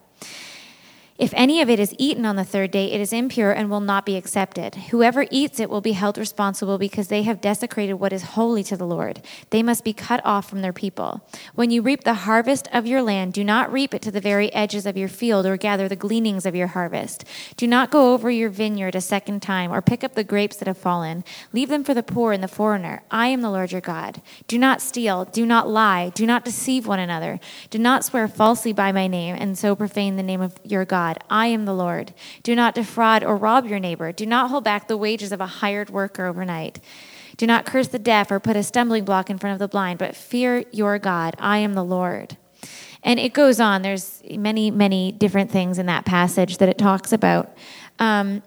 If 1.19 1.33
any 1.35 1.61
of 1.61 1.69
it 1.69 1.81
is 1.81 1.93
eaten 1.97 2.25
on 2.25 2.37
the 2.37 2.45
third 2.45 2.71
day, 2.71 2.93
it 2.93 3.01
is 3.01 3.11
impure 3.11 3.51
and 3.51 3.69
will 3.69 3.81
not 3.81 4.05
be 4.05 4.15
accepted. 4.15 4.75
Whoever 4.75 5.27
eats 5.29 5.59
it 5.59 5.69
will 5.69 5.81
be 5.81 5.91
held 5.91 6.17
responsible 6.17 6.77
because 6.77 7.09
they 7.09 7.23
have 7.23 7.41
desecrated 7.41 7.99
what 7.99 8.13
is 8.13 8.23
holy 8.23 8.63
to 8.63 8.77
the 8.77 8.87
Lord. 8.87 9.21
They 9.49 9.61
must 9.61 9.83
be 9.83 9.91
cut 9.91 10.21
off 10.23 10.49
from 10.49 10.61
their 10.61 10.71
people. 10.71 11.27
When 11.55 11.71
you 11.71 11.81
reap 11.81 12.05
the 12.05 12.13
harvest 12.13 12.69
of 12.71 12.87
your 12.87 13.01
land, 13.01 13.33
do 13.33 13.43
not 13.43 13.69
reap 13.69 13.93
it 13.93 14.01
to 14.03 14.11
the 14.11 14.21
very 14.21 14.49
edges 14.53 14.85
of 14.85 14.95
your 14.95 15.09
field 15.09 15.45
or 15.45 15.57
gather 15.57 15.89
the 15.89 15.97
gleanings 15.97 16.45
of 16.45 16.55
your 16.55 16.67
harvest. 16.67 17.25
Do 17.57 17.67
not 17.67 17.91
go 17.91 18.13
over 18.13 18.31
your 18.31 18.49
vineyard 18.49 18.95
a 18.95 19.01
second 19.01 19.41
time 19.41 19.73
or 19.73 19.81
pick 19.81 20.05
up 20.05 20.15
the 20.15 20.23
grapes 20.23 20.55
that 20.55 20.69
have 20.69 20.77
fallen. 20.77 21.25
Leave 21.51 21.67
them 21.67 21.83
for 21.83 21.93
the 21.93 22.01
poor 22.01 22.31
and 22.31 22.41
the 22.41 22.47
foreigner. 22.47 23.03
I 23.11 23.27
am 23.27 23.41
the 23.41 23.51
Lord 23.51 23.73
your 23.73 23.81
God. 23.81 24.21
Do 24.47 24.57
not 24.57 24.81
steal. 24.81 25.25
Do 25.25 25.45
not 25.45 25.67
lie. 25.67 26.13
Do 26.15 26.25
not 26.25 26.45
deceive 26.45 26.87
one 26.87 26.99
another. 26.99 27.41
Do 27.69 27.77
not 27.77 28.05
swear 28.05 28.29
falsely 28.29 28.71
by 28.71 28.93
my 28.93 29.07
name 29.07 29.35
and 29.37 29.57
so 29.57 29.75
profane 29.75 30.15
the 30.15 30.23
name 30.23 30.39
of 30.39 30.57
your 30.63 30.85
God. 30.85 31.08
God. 31.09 31.23
I 31.29 31.47
am 31.47 31.65
the 31.65 31.73
Lord. 31.73 32.13
Do 32.43 32.55
not 32.55 32.75
defraud 32.75 33.23
or 33.23 33.35
rob 33.35 33.65
your 33.65 33.79
neighbor. 33.79 34.11
Do 34.11 34.25
not 34.25 34.49
hold 34.49 34.63
back 34.63 34.87
the 34.87 34.97
wages 34.97 35.31
of 35.31 35.41
a 35.41 35.47
hired 35.47 35.89
worker 35.89 36.25
overnight. 36.25 36.79
Do 37.37 37.47
not 37.47 37.65
curse 37.65 37.87
the 37.87 37.99
deaf 37.99 38.31
or 38.31 38.39
put 38.39 38.55
a 38.55 38.63
stumbling 38.63 39.05
block 39.05 39.29
in 39.29 39.37
front 39.37 39.53
of 39.53 39.59
the 39.59 39.67
blind, 39.67 39.97
but 39.97 40.15
fear 40.15 40.65
your 40.71 40.99
God. 40.99 41.35
I 41.39 41.59
am 41.59 41.73
the 41.73 41.83
Lord. 41.83 42.37
And 43.01 43.19
it 43.19 43.33
goes 43.33 43.59
on. 43.59 43.81
There's 43.81 44.21
many, 44.29 44.69
many 44.69 45.11
different 45.11 45.49
things 45.49 45.79
in 45.79 45.85
that 45.87 46.05
passage 46.05 46.57
that 46.57 46.69
it 46.69 46.77
talks 46.77 47.11
about. 47.11 47.57
Um, 47.97 48.43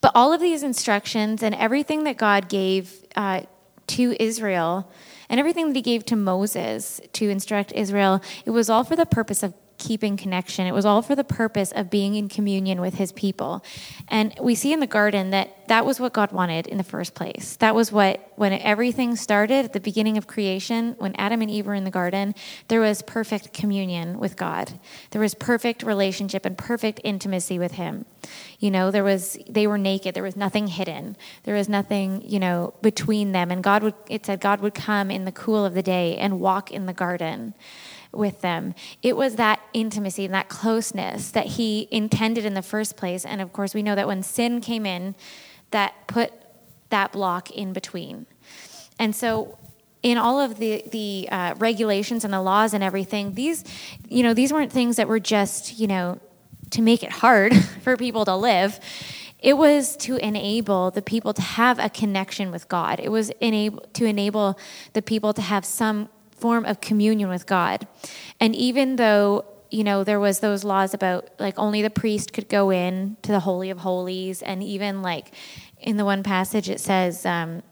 but 0.00 0.12
all 0.14 0.32
of 0.32 0.40
these 0.40 0.62
instructions 0.62 1.42
and 1.42 1.54
everything 1.54 2.04
that 2.04 2.16
God 2.16 2.48
gave 2.48 3.04
uh, 3.16 3.42
to 3.88 4.14
Israel 4.22 4.90
and 5.28 5.40
everything 5.40 5.68
that 5.68 5.76
he 5.76 5.82
gave 5.82 6.04
to 6.06 6.16
Moses 6.16 7.00
to 7.14 7.28
instruct 7.30 7.72
Israel, 7.72 8.22
it 8.44 8.50
was 8.50 8.68
all 8.68 8.84
for 8.84 8.94
the 8.94 9.06
purpose 9.06 9.42
of 9.42 9.54
keeping 9.82 10.16
connection. 10.16 10.66
It 10.66 10.72
was 10.72 10.84
all 10.84 11.02
for 11.02 11.16
the 11.16 11.24
purpose 11.24 11.72
of 11.72 11.90
being 11.90 12.14
in 12.14 12.28
communion 12.28 12.80
with 12.80 12.94
his 12.94 13.10
people. 13.10 13.64
And 14.06 14.32
we 14.40 14.54
see 14.54 14.72
in 14.72 14.78
the 14.78 14.86
garden 14.86 15.30
that 15.30 15.66
that 15.66 15.84
was 15.84 15.98
what 15.98 16.12
God 16.12 16.30
wanted 16.30 16.68
in 16.68 16.78
the 16.78 16.84
first 16.84 17.14
place. 17.14 17.56
That 17.56 17.74
was 17.74 17.90
what, 17.90 18.32
when 18.36 18.52
everything 18.52 19.16
started 19.16 19.64
at 19.64 19.72
the 19.72 19.80
beginning 19.80 20.16
of 20.18 20.26
creation, 20.26 20.94
when 20.98 21.16
Adam 21.16 21.42
and 21.42 21.50
Eve 21.50 21.66
were 21.66 21.74
in 21.74 21.84
the 21.84 21.90
garden, 21.90 22.34
there 22.68 22.80
was 22.80 23.02
perfect 23.02 23.52
communion 23.52 24.20
with 24.20 24.36
God. 24.36 24.78
There 25.10 25.20
was 25.20 25.34
perfect 25.34 25.82
relationship 25.82 26.46
and 26.46 26.56
perfect 26.56 27.00
intimacy 27.02 27.58
with 27.58 27.72
him. 27.72 28.04
You 28.60 28.70
know, 28.70 28.92
there 28.92 29.02
was, 29.02 29.36
they 29.48 29.66
were 29.66 29.78
naked. 29.78 30.14
There 30.14 30.22
was 30.22 30.36
nothing 30.36 30.68
hidden. 30.68 31.16
There 31.42 31.56
was 31.56 31.68
nothing, 31.68 32.22
you 32.24 32.38
know, 32.38 32.74
between 32.82 33.32
them. 33.32 33.50
And 33.50 33.64
God 33.64 33.82
would, 33.82 33.94
it 34.08 34.26
said 34.26 34.40
God 34.40 34.60
would 34.60 34.74
come 34.74 35.10
in 35.10 35.24
the 35.24 35.32
cool 35.32 35.64
of 35.64 35.74
the 35.74 35.82
day 35.82 36.16
and 36.16 36.38
walk 36.38 36.70
in 36.70 36.86
the 36.86 36.92
garden 36.92 37.54
with 38.12 38.40
them. 38.42 38.74
It 39.02 39.16
was 39.16 39.36
that 39.36 39.60
intimacy 39.72 40.24
and 40.24 40.34
that 40.34 40.48
closeness 40.48 41.30
that 41.30 41.46
he 41.46 41.88
intended 41.90 42.44
in 42.44 42.54
the 42.54 42.62
first 42.62 42.96
place. 42.96 43.24
And 43.24 43.40
of 43.40 43.52
course, 43.52 43.74
we 43.74 43.82
know 43.82 43.94
that 43.94 44.06
when 44.06 44.22
sin 44.22 44.60
came 44.60 44.86
in, 44.86 45.14
that 45.70 45.94
put 46.06 46.32
that 46.90 47.12
block 47.12 47.50
in 47.50 47.72
between. 47.72 48.26
And 48.98 49.16
so, 49.16 49.58
in 50.02 50.18
all 50.18 50.40
of 50.40 50.58
the 50.58 50.84
the 50.90 51.28
uh, 51.30 51.54
regulations 51.58 52.24
and 52.24 52.32
the 52.32 52.42
laws 52.42 52.74
and 52.74 52.84
everything, 52.84 53.34
these, 53.34 53.64
you 54.08 54.22
know, 54.22 54.34
these 54.34 54.52
weren't 54.52 54.72
things 54.72 54.96
that 54.96 55.08
were 55.08 55.20
just, 55.20 55.78
you 55.78 55.86
know, 55.86 56.20
to 56.70 56.82
make 56.82 57.02
it 57.02 57.10
hard 57.10 57.56
for 57.82 57.96
people 57.96 58.24
to 58.24 58.36
live. 58.36 58.78
It 59.38 59.56
was 59.56 59.96
to 59.98 60.16
enable 60.16 60.92
the 60.92 61.02
people 61.02 61.34
to 61.34 61.42
have 61.42 61.80
a 61.80 61.90
connection 61.90 62.52
with 62.52 62.68
God. 62.68 63.00
It 63.00 63.10
was 63.10 63.30
enable, 63.40 63.80
to 63.94 64.04
enable 64.04 64.56
the 64.92 65.02
people 65.02 65.32
to 65.32 65.42
have 65.42 65.64
some 65.64 66.08
form 66.42 66.64
of 66.64 66.80
communion 66.80 67.28
with 67.28 67.46
God. 67.46 67.86
And 68.40 68.54
even 68.56 68.96
though 68.96 69.46
you 69.70 69.84
know 69.84 70.04
there 70.04 70.20
was 70.20 70.40
those 70.40 70.64
laws 70.64 70.92
about 70.92 71.30
like 71.38 71.58
only 71.58 71.80
the 71.80 71.88
priest 71.88 72.34
could 72.34 72.48
go 72.48 72.70
in 72.70 73.16
to 73.22 73.32
the 73.32 73.40
holy 73.40 73.70
of 73.70 73.78
holies 73.78 74.42
and 74.42 74.62
even 74.62 75.00
like 75.00 75.32
in 75.80 75.96
the 75.96 76.04
one 76.04 76.22
passage 76.22 76.68
it 76.68 76.78
says 76.78 77.24
um, 77.24 77.62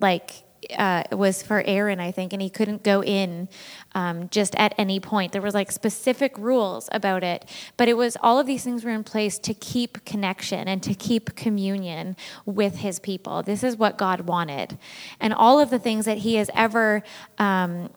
like 0.00 0.44
uh, 0.76 1.04
was 1.12 1.42
for 1.42 1.62
Aaron, 1.66 2.00
I 2.00 2.10
think, 2.12 2.32
and 2.32 2.40
he 2.40 2.50
couldn't 2.50 2.82
go 2.82 3.02
in 3.02 3.48
um, 3.94 4.28
just 4.28 4.54
at 4.56 4.74
any 4.78 5.00
point. 5.00 5.32
There 5.32 5.42
was 5.42 5.54
like 5.54 5.72
specific 5.72 6.36
rules 6.38 6.88
about 6.92 7.24
it, 7.24 7.44
but 7.76 7.88
it 7.88 7.96
was 7.96 8.16
all 8.20 8.38
of 8.38 8.46
these 8.46 8.62
things 8.64 8.84
were 8.84 8.90
in 8.90 9.04
place 9.04 9.38
to 9.40 9.54
keep 9.54 10.04
connection 10.04 10.68
and 10.68 10.82
to 10.82 10.94
keep 10.94 11.34
communion 11.34 12.16
with 12.44 12.76
His 12.76 12.98
people. 12.98 13.42
This 13.42 13.62
is 13.64 13.76
what 13.76 13.98
God 13.98 14.22
wanted, 14.22 14.78
and 15.18 15.32
all 15.32 15.58
of 15.58 15.70
the 15.70 15.78
things 15.78 16.04
that 16.04 16.18
He 16.18 16.36
has 16.36 16.50
ever 16.54 17.02
um, 17.38 17.90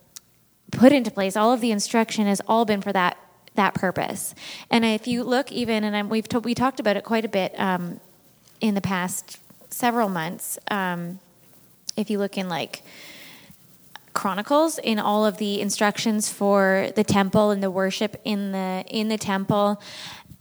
put 0.72 0.92
into 0.92 1.12
place, 1.12 1.36
all 1.36 1.54
of 1.54 1.62
the 1.62 1.72
instruction 1.72 2.26
has 2.26 2.42
all 2.48 2.66
been 2.66 2.82
for 2.82 2.94
that 2.94 3.18
that 3.56 3.76
purpose. 3.76 4.34
And 4.72 4.84
if 4.84 5.08
you 5.08 5.24
look 5.24 5.52
even, 5.52 5.84
and 5.84 6.10
we've 6.10 6.28
to, 6.30 6.40
we 6.40 6.56
talked 6.56 6.80
about 6.80 6.98
it 6.98 7.04
quite 7.04 7.26
a 7.26 7.30
bit 7.30 7.54
um, 7.60 8.00
in 8.62 8.74
the 8.74 8.82
past 8.82 9.40
several 9.70 10.10
months. 10.10 10.58
If 11.96 12.10
you 12.10 12.18
look 12.18 12.38
in 12.38 12.50
like 12.50 12.84
Chronicles, 14.14 14.78
in 14.78 15.00
all 15.00 15.26
of 15.26 15.38
the 15.38 15.60
instructions 15.60 16.32
for 16.32 16.90
the 16.96 17.04
temple 17.04 17.50
and 17.50 17.64
the 17.64 17.72
worship 17.72 18.22
in 18.24 18.52
the 18.52 18.84
in 18.88 19.08
the 19.08 19.18
temple, 19.18 19.82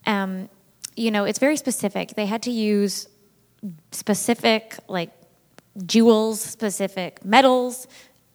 um, 0.06 0.48
you 0.94 1.10
know, 1.10 1.24
it's 1.24 1.38
very 1.38 1.56
specific. 1.56 2.14
They 2.14 2.26
had 2.26 2.42
to 2.42 2.50
use 2.50 3.08
specific 3.92 4.76
like 4.88 5.10
jewels, 5.86 6.40
specific 6.40 7.24
metals. 7.24 7.86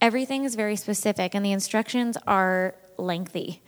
Everything 0.01 0.43
is 0.43 0.55
very 0.55 0.75
specific, 0.75 1.35
and 1.35 1.45
the 1.45 1.51
instructions 1.51 2.17
are 2.25 2.75
lengthy. 2.97 3.61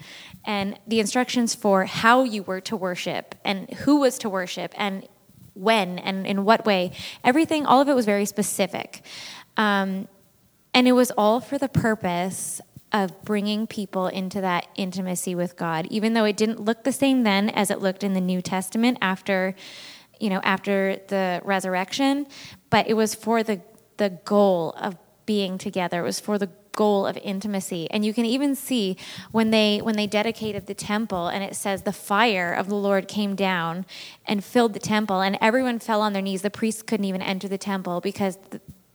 And 0.46 0.80
the 0.88 1.00
instructions 1.00 1.54
for 1.54 1.86
how 1.86 2.24
you 2.24 2.44
were 2.44 2.62
to 2.62 2.76
worship 2.76 3.36
and 3.46 3.70
who 3.72 4.00
was 4.00 4.18
to 4.20 4.30
worship 4.30 4.74
and 4.76 5.08
when 5.54 6.00
and 6.00 6.26
in 6.26 6.46
what 6.46 6.66
way, 6.66 6.92
everything, 7.24 7.66
all 7.66 7.82
of 7.82 7.90
it 7.90 7.94
was 7.94 8.06
very 8.06 8.26
specific. 8.26 9.04
Um, 9.58 10.08
and 10.74 10.88
it 10.88 10.94
was 10.94 11.12
all 11.12 11.40
for 11.40 11.58
the 11.58 11.70
purpose 11.70 12.62
of 12.92 13.24
bringing 13.24 13.68
people 13.68 14.08
into 14.08 14.42
that 14.42 14.68
intimacy 14.76 15.36
with 15.36 15.56
God, 15.56 15.88
even 15.90 16.14
though 16.14 16.26
it 16.26 16.38
didn't 16.38 16.60
look 16.60 16.84
the 16.84 16.92
same 16.92 17.24
then 17.24 17.50
as 17.50 17.70
it 17.70 17.80
looked 17.80 18.04
in 18.04 18.14
the 18.14 18.22
New 18.22 18.42
Testament 18.42 18.98
after, 19.02 19.56
you 20.20 20.30
know, 20.30 20.42
after 20.44 20.98
the 21.08 21.42
resurrection. 21.44 22.26
But 22.70 22.88
it 22.88 22.96
was 22.96 23.16
for 23.16 23.44
the 23.44 23.62
the 23.98 24.10
goal 24.24 24.74
of 24.80 24.96
being 25.26 25.58
together. 25.58 26.00
It 26.00 26.04
was 26.04 26.20
for 26.20 26.38
the 26.38 26.50
goal 26.72 27.06
of 27.06 27.18
intimacy 27.18 27.92
and 27.92 28.06
you 28.06 28.14
can 28.14 28.24
even 28.24 28.56
see 28.56 28.96
when 29.32 29.52
they 29.52 29.80
when 29.80 29.98
they 29.98 30.08
dedicated 30.08 30.66
the 30.66 30.74
temple 30.74 31.28
and 31.28 31.44
it 31.44 31.54
says 31.54 31.82
the 31.82 31.92
fire 31.92 32.54
of 32.54 32.70
the 32.70 32.76
lord 32.76 33.06
came 33.06 33.36
down 33.36 33.86
and 34.26 34.46
filled 34.46 34.74
the 34.74 34.80
temple 34.80 35.20
and 35.20 35.38
everyone 35.42 35.78
fell 35.78 36.02
on 36.02 36.14
their 36.14 36.22
knees 36.22 36.42
the 36.42 36.50
priests 36.50 36.82
couldn't 36.82 37.06
even 37.06 37.22
enter 37.22 37.50
the 37.50 37.58
temple 37.58 38.00
because 38.00 38.38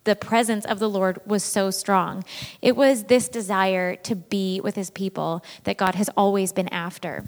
the 0.04 0.14
presence 0.14 0.64
of 0.64 0.78
the 0.78 0.88
Lord 0.88 1.20
was 1.26 1.42
so 1.42 1.70
strong. 1.70 2.25
It 2.62 2.76
was 2.76 3.04
this 3.04 3.28
desire 3.28 3.96
to 3.96 4.14
be 4.14 4.61
with 4.61 4.76
his 4.76 4.90
people 4.90 5.44
that 5.64 5.76
God 5.76 5.94
has 5.94 6.08
always 6.16 6.52
been 6.52 6.68
after. 6.68 7.25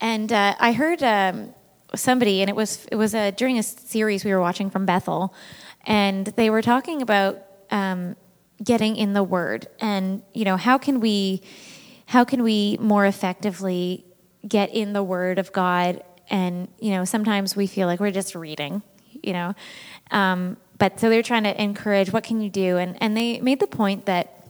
And 0.00 0.32
uh, 0.32 0.54
I 0.58 0.72
heard 0.72 1.02
um, 1.02 1.54
somebody, 1.94 2.40
and 2.40 2.48
it 2.48 2.56
was 2.56 2.86
it 2.90 2.96
was 2.96 3.14
uh, 3.14 3.32
during 3.32 3.58
a 3.58 3.62
series 3.62 4.24
we 4.24 4.32
were 4.32 4.40
watching 4.40 4.70
from 4.70 4.86
Bethel, 4.86 5.34
and 5.84 6.26
they 6.26 6.48
were 6.50 6.62
talking 6.62 7.02
about 7.02 7.42
um, 7.70 8.16
getting 8.62 8.96
in 8.96 9.12
the 9.12 9.22
Word, 9.22 9.66
and 9.80 10.22
you 10.32 10.44
know 10.44 10.56
how 10.56 10.78
can 10.78 11.00
we 11.00 11.42
how 12.06 12.24
can 12.24 12.42
we 12.42 12.78
more 12.80 13.04
effectively 13.04 14.06
get 14.46 14.72
in 14.74 14.92
the 14.92 15.02
Word 15.02 15.38
of 15.38 15.52
God? 15.52 16.02
And 16.30 16.68
you 16.78 16.92
know 16.92 17.04
sometimes 17.04 17.54
we 17.54 17.66
feel 17.66 17.86
like 17.86 18.00
we're 18.00 18.10
just 18.10 18.34
reading, 18.34 18.82
you 19.22 19.32
know. 19.32 19.54
Um, 20.10 20.56
but 20.80 20.98
so 20.98 21.10
they're 21.10 21.22
trying 21.22 21.44
to 21.44 21.62
encourage 21.62 22.10
what 22.10 22.24
can 22.24 22.40
you 22.40 22.50
do, 22.50 22.78
and 22.78 23.00
and 23.00 23.16
they 23.16 23.38
made 23.40 23.60
the 23.60 23.68
point 23.68 24.06
that 24.06 24.48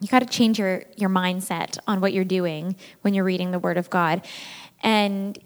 you 0.00 0.08
got 0.08 0.20
to 0.20 0.26
change 0.26 0.58
your 0.58 0.84
your 0.96 1.10
mindset 1.10 1.78
on 1.86 2.00
what 2.00 2.14
you're 2.14 2.24
doing 2.24 2.76
when 3.02 3.12
you're 3.12 3.24
reading 3.24 3.50
the 3.50 3.58
Word 3.58 3.76
of 3.76 3.90
God, 3.90 4.24
and 4.82 5.36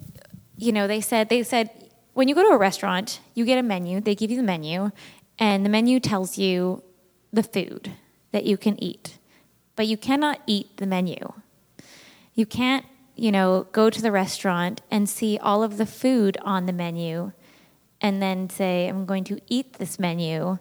you 0.56 0.70
know 0.70 0.86
they 0.86 1.00
said 1.00 1.30
they 1.30 1.42
said 1.42 1.70
when 2.12 2.28
you 2.28 2.34
go 2.34 2.42
to 2.42 2.50
a 2.50 2.58
restaurant, 2.58 3.20
you 3.34 3.44
get 3.44 3.58
a 3.58 3.62
menu. 3.62 4.00
They 4.00 4.14
give 4.14 4.30
you 4.30 4.36
the 4.36 4.42
menu, 4.42 4.90
and 5.38 5.64
the 5.64 5.70
menu 5.70 5.98
tells 5.98 6.36
you 6.36 6.84
the 7.32 7.42
food 7.42 7.92
that 8.32 8.44
you 8.44 8.58
can 8.58 8.80
eat, 8.82 9.18
but 9.76 9.86
you 9.86 9.96
cannot 9.96 10.42
eat 10.46 10.76
the 10.76 10.86
menu. 10.86 11.32
You 12.34 12.44
can't, 12.44 12.84
you 13.16 13.32
know, 13.32 13.66
go 13.72 13.88
to 13.88 14.02
the 14.02 14.12
restaurant 14.12 14.82
and 14.90 15.08
see 15.08 15.38
all 15.38 15.62
of 15.62 15.78
the 15.78 15.86
food 15.86 16.36
on 16.42 16.66
the 16.66 16.72
menu 16.72 17.32
and 18.00 18.22
then 18.22 18.48
say, 18.48 18.88
I'm 18.88 19.06
going 19.06 19.24
to 19.24 19.40
eat 19.48 19.74
this 19.74 19.98
menu 19.98 20.58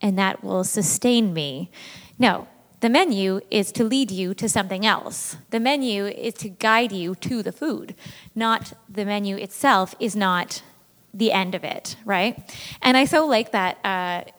and 0.00 0.18
that 0.18 0.44
will 0.44 0.64
sustain 0.64 1.32
me. 1.32 1.70
No, 2.18 2.48
the 2.80 2.88
menu 2.88 3.40
is 3.50 3.72
to 3.72 3.84
lead 3.84 4.10
you 4.10 4.34
to 4.34 4.48
something 4.48 4.84
else. 4.84 5.36
The 5.50 5.60
menu 5.60 6.06
is 6.06 6.34
to 6.34 6.48
guide 6.48 6.92
you 6.92 7.14
to 7.16 7.42
the 7.42 7.52
food, 7.52 7.94
not 8.34 8.72
the 8.88 9.04
menu 9.04 9.36
itself 9.36 9.94
is 9.98 10.14
not 10.14 10.62
the 11.14 11.32
end 11.32 11.54
of 11.54 11.64
it, 11.64 11.96
right? 12.04 12.38
And 12.82 12.96
I 12.96 13.06
so 13.06 13.26
like 13.26 13.52
that 13.52 13.78
uh, 13.84 14.30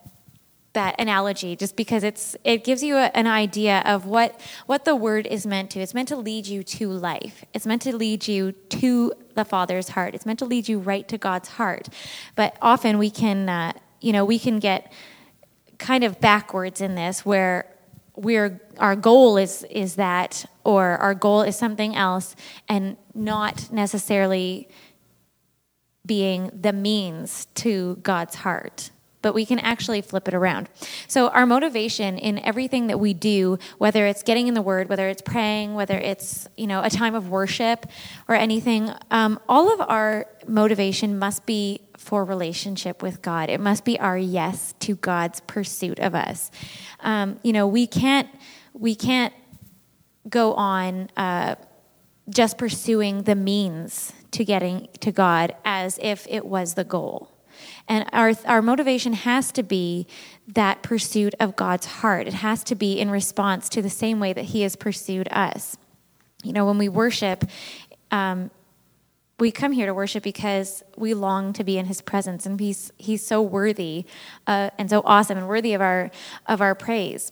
that 0.77 0.95
analogy 0.99 1.55
just 1.55 1.75
because 1.75 2.03
it's 2.03 2.35
it 2.43 2.63
gives 2.63 2.83
you 2.83 2.95
a, 2.97 3.09
an 3.15 3.25
idea 3.25 3.81
of 3.83 4.05
what 4.05 4.39
what 4.67 4.85
the 4.85 4.95
word 4.95 5.25
is 5.25 5.43
meant 5.45 5.71
to. 5.71 5.79
It's 5.79 5.95
meant 5.95 6.07
to 6.09 6.15
lead 6.15 6.45
you 6.45 6.61
to 6.63 6.89
life. 6.89 7.43
It's 7.51 7.65
meant 7.65 7.81
to 7.81 7.97
lead 7.97 8.27
you 8.27 8.51
to 8.51 9.11
the 9.33 9.43
Father's 9.43 9.89
heart. 9.89 10.13
It's 10.13 10.25
meant 10.25 10.37
to 10.37 10.45
lead 10.45 10.69
you 10.69 10.77
right 10.77 11.07
to 11.07 11.17
God's 11.17 11.49
heart. 11.49 11.89
But 12.35 12.55
often 12.61 12.99
we 12.99 13.09
can 13.09 13.49
uh, 13.49 13.73
you 14.01 14.13
know 14.13 14.23
we 14.23 14.37
can 14.37 14.59
get 14.59 14.93
kind 15.79 16.03
of 16.03 16.19
backwards 16.19 16.79
in 16.79 16.93
this 16.93 17.25
where 17.25 17.65
we're 18.15 18.61
our 18.77 18.95
goal 18.95 19.37
is 19.37 19.63
is 19.71 19.95
that 19.95 20.45
or 20.63 20.97
our 20.97 21.15
goal 21.15 21.41
is 21.41 21.55
something 21.55 21.95
else 21.95 22.35
and 22.69 22.97
not 23.15 23.71
necessarily 23.71 24.69
being 26.05 26.51
the 26.53 26.71
means 26.71 27.47
to 27.55 27.95
God's 28.03 28.35
heart 28.35 28.91
but 29.21 29.33
we 29.33 29.45
can 29.45 29.59
actually 29.59 30.01
flip 30.01 30.27
it 30.27 30.33
around. 30.33 30.69
So, 31.07 31.29
our 31.29 31.45
motivation 31.45 32.17
in 32.17 32.39
everything 32.39 32.87
that 32.87 32.99
we 32.99 33.13
do, 33.13 33.57
whether 33.77 34.05
it's 34.05 34.23
getting 34.23 34.47
in 34.47 34.53
the 34.53 34.61
Word, 34.61 34.89
whether 34.89 35.09
it's 35.09 35.21
praying, 35.21 35.73
whether 35.73 35.97
it's 35.97 36.47
you 36.57 36.67
know 36.67 36.83
a 36.83 36.89
time 36.89 37.15
of 37.15 37.29
worship 37.29 37.85
or 38.27 38.35
anything, 38.35 38.91
um, 39.11 39.39
all 39.49 39.73
of 39.73 39.81
our 39.81 40.27
motivation 40.47 41.17
must 41.17 41.45
be 41.45 41.81
for 41.97 42.23
relationship 42.23 43.01
with 43.01 43.21
God. 43.21 43.49
It 43.49 43.59
must 43.59 43.83
be 43.83 43.99
our 43.99 44.17
yes 44.17 44.73
to 44.79 44.95
God's 44.95 45.39
pursuit 45.41 45.99
of 45.99 46.15
us. 46.15 46.51
Um, 46.99 47.39
you 47.43 47.53
know, 47.53 47.67
we 47.67 47.87
can't 47.87 48.29
we 48.73 48.95
can't 48.95 49.33
go 50.29 50.53
on. 50.53 51.09
Uh, 51.17 51.55
just 52.29 52.57
pursuing 52.57 53.23
the 53.23 53.35
means 53.35 54.11
to 54.31 54.43
getting 54.43 54.87
to 54.99 55.11
God 55.11 55.55
as 55.63 55.97
if 56.01 56.27
it 56.29 56.45
was 56.45 56.73
the 56.73 56.83
goal. 56.83 57.36
And 57.87 58.05
our, 58.13 58.33
our 58.45 58.61
motivation 58.61 59.13
has 59.13 59.51
to 59.53 59.63
be 59.63 60.07
that 60.47 60.83
pursuit 60.83 61.35
of 61.39 61.55
God's 61.55 61.85
heart. 61.85 62.27
It 62.27 62.35
has 62.35 62.63
to 62.65 62.75
be 62.75 62.99
in 62.99 63.09
response 63.09 63.69
to 63.69 63.81
the 63.81 63.89
same 63.89 64.19
way 64.19 64.33
that 64.33 64.45
He 64.45 64.61
has 64.61 64.75
pursued 64.75 65.27
us. 65.31 65.77
You 66.43 66.53
know, 66.53 66.65
when 66.65 66.77
we 66.77 66.89
worship, 66.89 67.43
um, 68.11 68.51
we 69.39 69.51
come 69.51 69.71
here 69.71 69.85
to 69.85 69.93
worship 69.93 70.23
because 70.23 70.83
we 70.95 71.13
long 71.13 71.53
to 71.53 71.63
be 71.63 71.77
in 71.77 71.85
his 71.85 72.01
presence 72.01 72.45
and 72.45 72.59
he's, 72.59 72.91
he's 72.97 73.25
so 73.25 73.41
worthy 73.41 74.05
uh, 74.47 74.71
and 74.79 74.89
so 74.89 75.01
awesome 75.05 75.37
and 75.37 75.47
worthy 75.47 75.73
of 75.73 75.81
our, 75.81 76.09
of 76.47 76.59
our 76.59 76.73
praise 76.73 77.31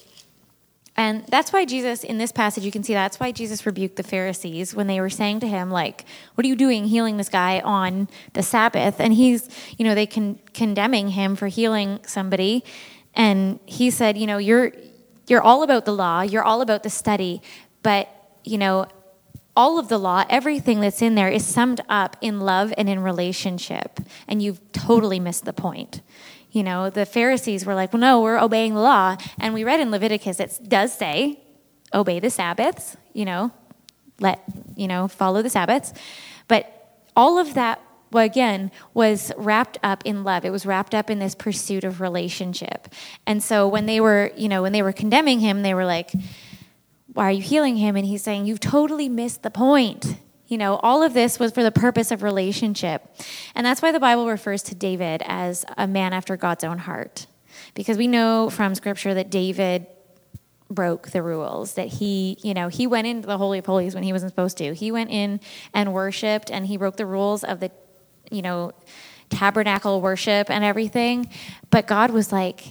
and 0.97 1.25
that's 1.27 1.51
why 1.51 1.65
Jesus, 1.65 2.03
in 2.03 2.17
this 2.17 2.31
passage, 2.31 2.63
you 2.63 2.71
can 2.71 2.81
see 2.81 2.93
that's 2.93 3.19
why 3.19 3.31
Jesus 3.33 3.65
rebuked 3.65 3.97
the 3.97 4.03
Pharisees 4.03 4.73
when 4.73 4.87
they 4.87 5.01
were 5.01 5.09
saying 5.09 5.41
to 5.41 5.47
him, 5.47 5.69
like, 5.69 6.05
what 6.35 6.45
are 6.45 6.47
you 6.47 6.55
doing 6.55 6.85
healing 6.85 7.17
this 7.17 7.27
guy 7.27 7.59
on 7.59 8.07
the 8.33 8.41
Sabbath? 8.41 8.99
And 8.99 9.13
he's, 9.13 9.49
you 9.77 9.83
know, 9.83 9.93
they 9.93 10.07
con- 10.07 10.39
condemning 10.53 11.09
him 11.09 11.35
for 11.35 11.47
healing 11.47 11.99
somebody. 12.07 12.63
And 13.13 13.59
he 13.65 13.89
said, 13.89 14.17
you 14.17 14.25
know, 14.25 14.37
you're, 14.37 14.71
you're 15.27 15.41
all 15.41 15.63
about 15.63 15.83
the 15.83 15.93
law, 15.93 16.21
you're 16.21 16.43
all 16.43 16.61
about 16.61 16.83
the 16.83 16.89
study, 16.89 17.41
but, 17.83 18.07
you 18.45 18.57
know, 18.57 18.87
all 19.55 19.79
of 19.79 19.89
the 19.89 19.97
law, 19.97 20.23
everything 20.29 20.79
that's 20.81 21.01
in 21.01 21.15
there 21.15 21.29
is 21.29 21.45
summed 21.45 21.81
up 21.87 22.17
in 22.21 22.41
love 22.41 22.73
and 22.77 22.89
in 22.89 22.99
relationship. 22.99 23.99
And 24.27 24.41
you've 24.41 24.59
totally 24.71 25.19
missed 25.19 25.45
the 25.45 25.53
point. 25.53 26.01
You 26.55 26.63
know, 26.63 26.89
the 26.89 27.05
Pharisees 27.05 27.65
were 27.65 27.75
like, 27.75 27.91
well, 27.91 27.99
no, 27.99 28.21
we're 28.21 28.39
obeying 28.39 28.75
the 28.75 28.79
law. 28.79 29.17
And 29.41 29.53
we 29.53 29.65
read 29.65 29.81
in 29.81 29.91
Leviticus, 29.91 30.39
it 30.39 30.57
does 30.69 30.97
say, 30.97 31.37
obey 31.93 32.21
the 32.21 32.29
Sabbaths, 32.29 32.95
you 33.11 33.25
know, 33.25 33.51
let, 34.21 34.41
you 34.77 34.87
know, 34.87 35.09
follow 35.09 35.41
the 35.41 35.49
Sabbaths. 35.49 35.91
But 36.47 37.03
all 37.13 37.37
of 37.37 37.55
that, 37.55 37.81
well, 38.09 38.23
again, 38.23 38.71
was 38.93 39.33
wrapped 39.35 39.79
up 39.83 40.01
in 40.05 40.23
love. 40.23 40.45
It 40.45 40.49
was 40.51 40.65
wrapped 40.65 40.95
up 40.95 41.09
in 41.09 41.19
this 41.19 41.35
pursuit 41.35 41.83
of 41.83 41.99
relationship. 41.99 42.87
And 43.27 43.43
so 43.43 43.67
when 43.67 43.85
they 43.85 43.99
were, 43.99 44.31
you 44.37 44.47
know, 44.47 44.61
when 44.61 44.71
they 44.71 44.81
were 44.81 44.93
condemning 44.93 45.41
him, 45.41 45.61
they 45.61 45.73
were 45.73 45.85
like, 45.85 46.13
why 47.13 47.25
are 47.25 47.31
you 47.31 47.41
healing 47.41 47.75
him? 47.75 47.97
And 47.97 48.05
he's 48.05 48.23
saying, 48.23 48.45
you've 48.45 48.61
totally 48.61 49.09
missed 49.09 49.43
the 49.43 49.51
point. 49.51 50.15
You 50.47 50.57
know, 50.57 50.75
all 50.77 51.01
of 51.01 51.13
this 51.13 51.39
was 51.39 51.51
for 51.51 51.63
the 51.63 51.71
purpose 51.71 52.11
of 52.11 52.21
relationship. 52.21 53.15
And 53.55 53.65
that's 53.65 53.81
why 53.81 53.91
the 53.91 53.99
Bible 53.99 54.27
refers 54.27 54.61
to 54.63 54.75
David 54.75 55.23
as 55.25 55.65
a 55.77 55.87
man 55.87 56.13
after 56.13 56.37
God's 56.37 56.63
own 56.63 56.79
heart. 56.79 57.27
Because 57.73 57.97
we 57.97 58.07
know 58.07 58.49
from 58.49 58.75
scripture 58.75 59.13
that 59.13 59.29
David 59.29 59.87
broke 60.69 61.09
the 61.11 61.21
rules 61.21 61.75
that 61.75 61.87
he 61.87 62.37
you 62.41 62.53
know 62.53 62.67
he 62.69 62.87
went 62.87 63.05
into 63.05 63.27
the 63.27 63.37
holy 63.37 63.59
of 63.59 63.65
holies 63.65 63.93
when 63.93 64.03
he 64.03 64.11
wasn't 64.11 64.31
supposed 64.31 64.57
to 64.57 64.73
he 64.73 64.91
went 64.91 65.11
in 65.11 65.39
and 65.75 65.93
worshiped 65.93 66.49
and 66.49 66.65
he 66.65 66.75
broke 66.75 66.97
the 66.97 67.05
rules 67.05 67.43
of 67.43 67.59
the 67.59 67.69
you 68.31 68.41
know 68.41 68.71
tabernacle 69.29 70.01
worship 70.01 70.49
and 70.49 70.63
everything 70.63 71.29
but 71.69 71.85
god 71.85 72.09
was 72.09 72.31
like 72.31 72.63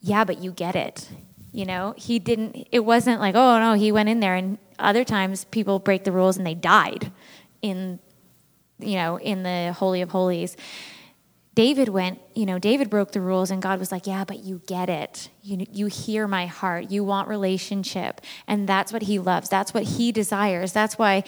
yeah 0.00 0.22
but 0.22 0.38
you 0.38 0.52
get 0.52 0.76
it 0.76 1.08
you 1.50 1.64
know 1.64 1.92
he 1.96 2.20
didn't 2.20 2.68
it 2.70 2.84
wasn't 2.84 3.20
like 3.20 3.34
oh 3.34 3.58
no 3.58 3.74
he 3.74 3.90
went 3.90 4.08
in 4.08 4.20
there 4.20 4.36
and 4.36 4.56
other 4.78 5.04
times 5.04 5.44
people 5.44 5.78
break 5.78 6.04
the 6.04 6.12
rules 6.12 6.36
and 6.36 6.46
they 6.46 6.54
died 6.54 7.12
in 7.62 7.98
you 8.78 8.96
know 8.96 9.18
in 9.18 9.42
the 9.42 9.74
holy 9.76 10.02
of 10.02 10.10
holies. 10.10 10.56
David 11.54 11.88
went 11.88 12.20
you 12.34 12.46
know 12.46 12.58
david 12.58 12.90
broke 12.90 13.12
the 13.12 13.20
rules 13.20 13.52
and 13.52 13.62
god 13.62 13.78
was 13.78 13.92
like 13.92 14.06
yeah 14.06 14.24
but 14.24 14.42
you 14.44 14.60
get 14.66 14.88
it. 14.88 15.30
You, 15.42 15.66
you 15.72 15.86
hear 15.86 16.26
my 16.26 16.46
heart. 16.46 16.90
You 16.90 17.04
want 17.04 17.28
relationship. 17.28 18.20
And 18.46 18.68
that's 18.68 18.92
what 18.92 19.02
he 19.02 19.18
loves. 19.18 19.48
That's 19.48 19.72
what 19.72 19.84
he 19.84 20.10
desires. 20.10 20.72
That's 20.72 20.98
why 20.98 21.24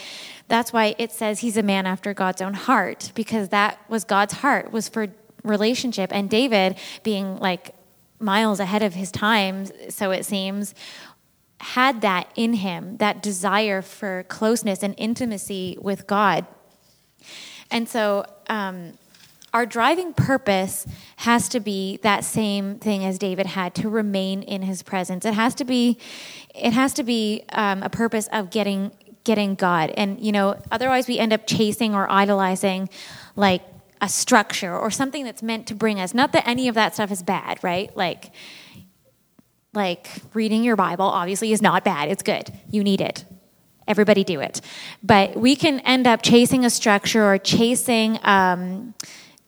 that's 0.49 0.73
why 0.73 0.95
it 0.99 1.12
says 1.12 1.41
he's 1.41 1.57
a 1.57 1.62
man 1.62 1.87
after 1.87 2.12
god's 2.12 2.43
own 2.43 2.55
heart 2.55 3.12
because 3.15 3.50
that 3.50 3.79
was 3.88 4.05
god's 4.05 4.35
heart 4.35 4.73
was 4.73 4.88
for 4.88 5.09
relationship. 5.45 6.12
And 6.12 6.29
david 6.29 6.76
being 7.03 7.38
like 7.38 7.75
miles 8.19 8.61
ahead 8.61 8.83
of 8.83 8.95
his 8.95 9.12
time 9.12 9.67
so 9.91 10.11
it 10.11 10.25
seems 10.25 10.75
had 11.59 12.01
that 12.03 12.31
in 12.37 12.55
him, 12.55 12.97
that 12.99 13.23
desire 13.23 13.83
for 13.83 14.25
closeness 14.29 14.83
and 14.83 14.95
intimacy 14.99 15.79
with 15.81 16.07
God. 16.07 16.47
And 17.71 17.89
so, 17.89 18.25
um, 18.49 18.93
our 19.55 19.65
driving 19.65 20.13
purpose 20.13 20.87
has 21.17 21.49
to 21.49 21.61
be 21.61 21.97
that 22.03 22.25
same 22.25 22.79
thing 22.79 23.07
as 23.07 23.19
David 23.19 23.47
had 23.47 23.75
to 23.77 23.89
remain 23.89 24.43
in 24.43 24.61
his 24.61 24.83
presence. 24.83 25.25
It 25.25 25.33
has 25.33 25.55
to 25.55 25.65
be, 25.65 25.97
it 26.55 26.75
has 26.75 26.93
to 26.95 27.03
be 27.03 27.45
um, 27.53 27.83
a 27.83 27.89
purpose 27.89 28.29
of 28.33 28.51
getting 28.51 28.93
getting 29.25 29.55
God. 29.55 29.91
And 29.97 30.21
you 30.21 30.31
know, 30.31 30.61
otherwise 30.71 31.09
we 31.09 31.19
end 31.19 31.33
up 31.33 31.47
chasing 31.47 31.95
or 31.95 32.11
idolizing, 32.11 32.89
like 33.35 33.63
a 34.01 34.09
structure 34.09 34.77
or 34.77 34.91
something 34.91 35.25
that's 35.25 35.43
meant 35.43 35.67
to 35.69 35.75
bring 35.75 36.01
us. 36.01 36.13
Not 36.13 36.33
that 36.33 36.47
any 36.47 36.69
of 36.69 36.75
that 36.75 36.95
stuff 36.95 37.11
is 37.11 37.23
bad, 37.23 37.59
right? 37.63 37.95
Like 37.97 38.31
like 39.76 40.09
reading 40.35 40.64
your 40.64 40.76
Bible 40.76 41.04
obviously 41.04 41.52
is 41.52 41.62
not 41.62 41.85
bad, 41.85 42.09
it's 42.09 42.23
good. 42.23 42.52
You 42.71 42.83
need 42.83 43.00
it. 43.00 43.25
Everybody 43.87 44.25
do 44.25 44.40
it. 44.40 44.61
But 45.02 45.37
we 45.37 45.54
can 45.54 45.78
end 45.80 46.06
up 46.06 46.23
chasing 46.23 46.64
a 46.64 46.71
structure 46.71 47.25
or 47.25 47.38
chasing, 47.38 48.18
um, 48.25 48.95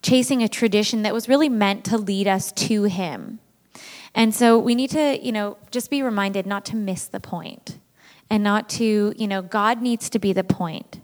chasing 0.03 0.45
a 0.45 0.49
tradition 0.49 1.03
that 1.03 1.13
was 1.13 1.29
really 1.29 1.49
meant 1.49 1.85
to 1.87 1.99
lead 1.99 2.29
us 2.29 2.53
to 2.53 2.85
Him. 2.85 3.41
And 4.15 4.35
so 4.35 4.59
we 4.59 4.75
need 4.75 4.91
to, 4.91 5.19
you 5.21 5.33
know, 5.33 5.57
just 5.71 5.91
be 5.91 6.03
reminded 6.03 6.47
not 6.47 6.65
to 6.67 6.77
miss 6.77 7.07
the 7.07 7.21
point 7.21 7.79
and 8.31 8.45
not 8.45 8.69
to, 8.71 9.13
you 9.17 9.27
know, 9.27 9.43
God 9.43 9.83
needs 9.83 10.09
to 10.11 10.19
be 10.19 10.33
the 10.33 10.45
point. 10.45 11.01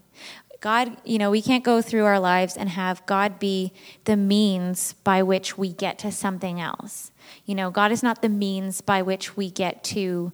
God, 0.64 0.96
you 1.04 1.18
know, 1.18 1.30
we 1.30 1.42
can't 1.42 1.62
go 1.62 1.82
through 1.82 2.06
our 2.06 2.18
lives 2.18 2.56
and 2.56 2.70
have 2.70 3.04
God 3.04 3.38
be 3.38 3.70
the 4.04 4.16
means 4.16 4.94
by 5.04 5.22
which 5.22 5.58
we 5.58 5.74
get 5.74 5.98
to 5.98 6.10
something 6.10 6.58
else. 6.58 7.10
You 7.44 7.54
know, 7.54 7.70
God 7.70 7.92
is 7.92 8.02
not 8.02 8.22
the 8.22 8.30
means 8.30 8.80
by 8.80 9.02
which 9.02 9.36
we 9.36 9.50
get 9.50 9.84
to 9.84 10.32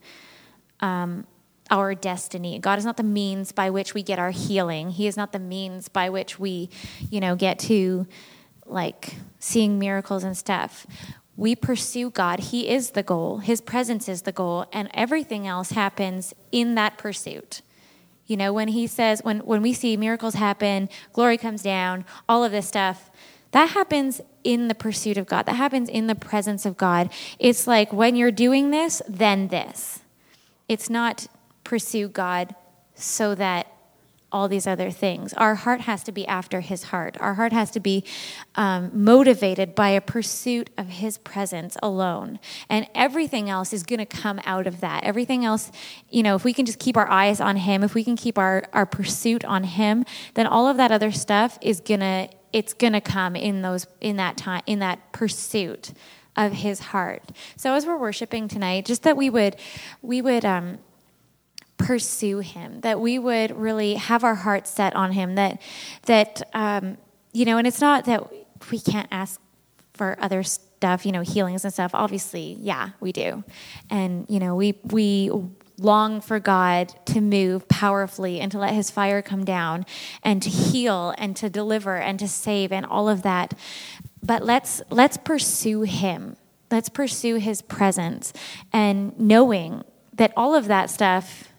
um, 0.79 1.27
our 1.69 1.97
destiny. 1.97 2.61
God 2.61 2.79
is 2.79 2.85
not 2.85 2.97
the 2.97 3.03
means 3.03 3.51
by 3.51 3.71
which 3.71 3.93
we 3.93 4.05
get 4.05 4.21
our 4.21 4.31
healing. 4.31 4.91
He 4.91 5.09
is 5.09 5.17
not 5.17 5.33
the 5.33 5.41
means 5.41 5.89
by 5.89 6.09
which 6.09 6.39
we, 6.39 6.71
you 7.11 7.19
know, 7.19 7.35
get 7.35 7.59
to 7.71 8.07
like 8.67 9.17
seeing 9.41 9.81
miracles 9.81 10.23
and 10.23 10.39
stuff. 10.39 10.87
We 11.37 11.57
pursue 11.57 12.09
God. 12.09 12.39
He 12.39 12.69
is 12.69 12.91
the 12.91 13.03
goal. 13.03 13.39
His 13.39 13.61
presence 13.61 14.09
is 14.09 14.23
the 14.23 14.31
goal, 14.31 14.67
and 14.73 14.91
everything 14.95 15.49
else 15.49 15.73
happens 15.73 16.35
in 16.53 16.77
that 16.77 16.99
pursuit. 16.99 17.63
You 18.31 18.37
know, 18.37 18.53
when 18.53 18.69
he 18.69 18.87
says, 18.87 19.25
when, 19.25 19.41
when 19.41 19.61
we 19.61 19.73
see 19.73 19.97
miracles 19.97 20.35
happen, 20.35 20.89
glory 21.13 21.37
comes 21.37 21.63
down, 21.63 22.05
all 22.29 22.45
of 22.45 22.53
this 22.53 22.69
stuff, 22.69 23.11
that 23.51 23.71
happens 23.71 24.21
in 24.45 24.69
the 24.69 24.75
pursuit 24.77 25.19
of 25.19 25.27
God. 25.27 25.47
That 25.47 25.57
happens 25.57 25.89
in 25.89 26.07
the 26.07 26.15
presence 26.15 26.65
of 26.65 26.77
God. 26.77 27.11
It's 27.41 27.67
like 27.67 27.93
when 27.93 28.15
you're 28.15 28.31
doing 28.31 28.71
this, 28.71 29.03
then 29.09 29.49
this. 29.49 29.99
It's 30.69 30.89
not 30.89 31.27
pursue 31.65 32.07
God 32.07 32.55
so 32.95 33.35
that 33.35 33.67
all 34.33 34.49
these 34.49 34.67
other 34.67 34.91
things. 34.91 35.33
Our 35.35 35.55
heart 35.57 35.83
has 35.83 36.03
to 36.05 36.13
be 36.13 36.27
after 36.27 36.61
His 36.61 36.85
heart. 36.85 37.17
Our 37.21 37.35
heart 37.35 37.53
has 37.53 37.71
to 37.73 37.81
be 37.81 38.05
um, 38.55 38.91
motivated 38.93 39.75
by 39.75 39.91
a 39.91 40.01
pursuit 40.01 40.71
of 40.79 40.89
His 40.89 41.19
presence 41.19 41.77
alone. 41.83 42.39
And 42.69 42.87
everything 42.95 43.51
else 43.51 43.73
is 43.73 43.83
going 43.83 43.99
to 43.99 44.07
come 44.07 44.41
out 44.45 44.67
of 44.67 44.81
that. 44.81 45.05
Everything 45.05 45.45
else, 45.45 45.71
you 46.09 46.23
know, 46.23 46.37
if 46.37 46.45
we 46.45 46.53
can 46.53 46.67
just 46.67 46.79
keep 46.79 46.97
our 46.97 47.11
eyes 47.11 47.41
on 47.41 47.57
Him, 47.57 47.83
if 47.83 47.95
we 47.95 48.05
can 48.05 48.17
keep 48.17 48.39
our, 48.39 48.65
our 48.73 48.87
pursuit 48.87 49.45
on 49.45 49.65
Him, 49.65 50.05
then 50.35 50.47
all 50.47 50.69
of 50.69 50.77
that 50.77 50.93
other 50.93 51.11
stuff 51.11 51.59
is 51.61 51.81
going 51.81 52.01
to 52.01 52.29
it's 52.53 52.73
going 52.75 52.93
to 52.93 53.01
come 53.01 53.37
in 53.37 53.63
those 53.63 53.87
in 54.01 54.17
that 54.17 54.37
time 54.37 54.63
in 54.67 54.81
that 54.81 55.13
pursuit 55.13 55.93
of 56.37 56.53
his 56.53 56.81
heart 56.81 57.31
so 57.57 57.75
as 57.75 57.87
we're 57.87 57.97
worshiping 57.97 58.49
tonight 58.49 58.85
just 58.85 59.03
that 59.03 59.17
we 59.17 59.31
would 59.31 59.57
we 60.03 60.21
would 60.21 60.45
um, 60.45 60.79
pursue 61.81 62.41
him 62.41 62.81
that 62.83 63.01
we 63.01 63.19
would 63.19 63.57
really 63.57 63.95
have 63.95 64.23
our 64.23 64.35
hearts 64.35 64.71
set 64.71 64.95
on 64.95 65.13
him 65.13 65.35
that 65.35 65.61
that 66.05 66.43
um, 66.53 66.99
you 67.33 67.45
know 67.45 67.57
and 67.57 67.67
it's 67.67 67.81
not 67.81 68.05
that 68.05 68.31
we 68.71 68.79
can't 68.79 69.09
ask 69.11 69.41
for 69.95 70.17
other 70.21 70.43
stuff 70.43 71.07
you 71.07 71.13
know 71.13 71.23
healings 71.23 71.65
and 71.65 71.73
stuff 71.73 71.93
obviously 71.95 72.57
yeah 72.61 72.91
we 73.01 73.13
do 73.13 73.43
and 73.89 74.27
you 74.29 74.39
know 74.39 74.55
we 74.55 74.79
we 74.91 75.31
long 75.79 76.21
for 76.21 76.39
God 76.39 76.93
to 77.07 77.23
move 77.23 77.67
powerfully 77.67 78.39
and 78.39 78.53
to 78.53 78.59
let 78.59 78.75
his 78.75 78.91
fire 78.91 79.23
come 79.23 79.47
down 79.47 79.87
and 80.23 80.43
to 80.43 80.51
heal 80.51 81.15
and 81.17 81.35
to 81.37 81.49
deliver 81.49 81.97
and 81.97 82.19
to 82.19 82.29
save 82.29 82.71
and 82.71 82.85
all 82.85 83.09
of 83.09 83.23
that. 83.23 83.55
But 84.23 84.45
let's 84.45 84.83
let's 84.91 85.17
pursue 85.17 85.83
him. 85.83 86.37
Let's 86.71 86.91
pursue 86.91 87.37
his 87.37 87.63
presence 87.63 88.35
and 88.75 89.19
knowing 89.19 89.83
that 90.13 90.35
all 90.37 90.55
of 90.55 90.67
that 90.67 90.91
stuff 90.91 91.50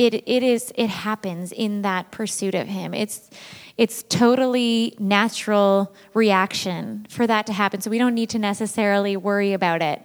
it 0.00 0.14
it 0.26 0.42
is 0.42 0.72
it 0.76 0.88
happens 0.88 1.52
in 1.52 1.82
that 1.82 2.10
pursuit 2.10 2.54
of 2.54 2.66
him. 2.66 2.94
It's 2.94 3.30
it's 3.76 4.02
totally 4.04 4.94
natural 4.98 5.94
reaction 6.14 7.06
for 7.08 7.26
that 7.26 7.46
to 7.46 7.52
happen. 7.52 7.80
So 7.80 7.90
we 7.90 7.98
don't 7.98 8.14
need 8.14 8.30
to 8.30 8.38
necessarily 8.38 9.16
worry 9.16 9.52
about 9.52 9.82
it 9.82 10.02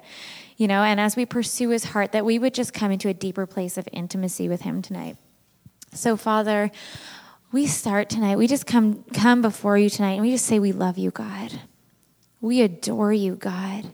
you 0.57 0.67
know, 0.67 0.83
and 0.83 0.99
as 0.99 1.15
we 1.15 1.25
pursue 1.25 1.69
his 1.69 1.83
heart, 1.83 2.13
that 2.13 2.23
we 2.23 2.39
would 2.39 2.53
just 2.53 2.73
come 2.73 2.91
into 2.91 3.09
a 3.09 3.13
deeper 3.13 3.45
place 3.45 3.77
of 3.77 3.89
intimacy 3.91 4.47
with 4.47 4.61
him 4.61 4.81
tonight. 4.81 5.17
So, 5.93 6.15
Father, 6.15 6.71
we 7.51 7.67
start 7.67 8.09
tonight. 8.09 8.37
We 8.37 8.47
just 8.47 8.65
come 8.65 9.03
come 9.13 9.41
before 9.41 9.77
you 9.77 9.89
tonight 9.89 10.13
and 10.13 10.21
we 10.21 10.31
just 10.31 10.45
say 10.45 10.59
we 10.59 10.71
love 10.71 10.97
you, 10.97 11.11
God. 11.11 11.59
We 12.41 12.61
adore 12.61 13.13
you, 13.13 13.35
God. 13.35 13.85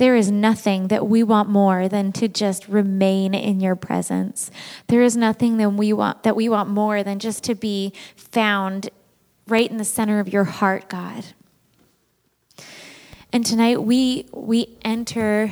There 0.00 0.16
is 0.16 0.30
nothing 0.30 0.88
that 0.88 1.06
we 1.06 1.22
want 1.22 1.50
more 1.50 1.86
than 1.86 2.10
to 2.12 2.26
just 2.26 2.66
remain 2.68 3.34
in 3.34 3.60
your 3.60 3.76
presence. 3.76 4.50
There 4.86 5.02
is 5.02 5.14
nothing 5.14 5.58
that 5.58 5.68
we 5.68 5.92
want 5.92 6.22
that 6.22 6.34
we 6.34 6.48
want 6.48 6.70
more 6.70 7.02
than 7.02 7.18
just 7.18 7.44
to 7.44 7.54
be 7.54 7.92
found 8.16 8.88
right 9.46 9.70
in 9.70 9.76
the 9.76 9.84
center 9.84 10.18
of 10.18 10.32
your 10.32 10.44
heart, 10.44 10.88
God. 10.88 11.26
And 13.30 13.44
tonight 13.44 13.82
we 13.82 14.24
we 14.32 14.78
enter 14.80 15.50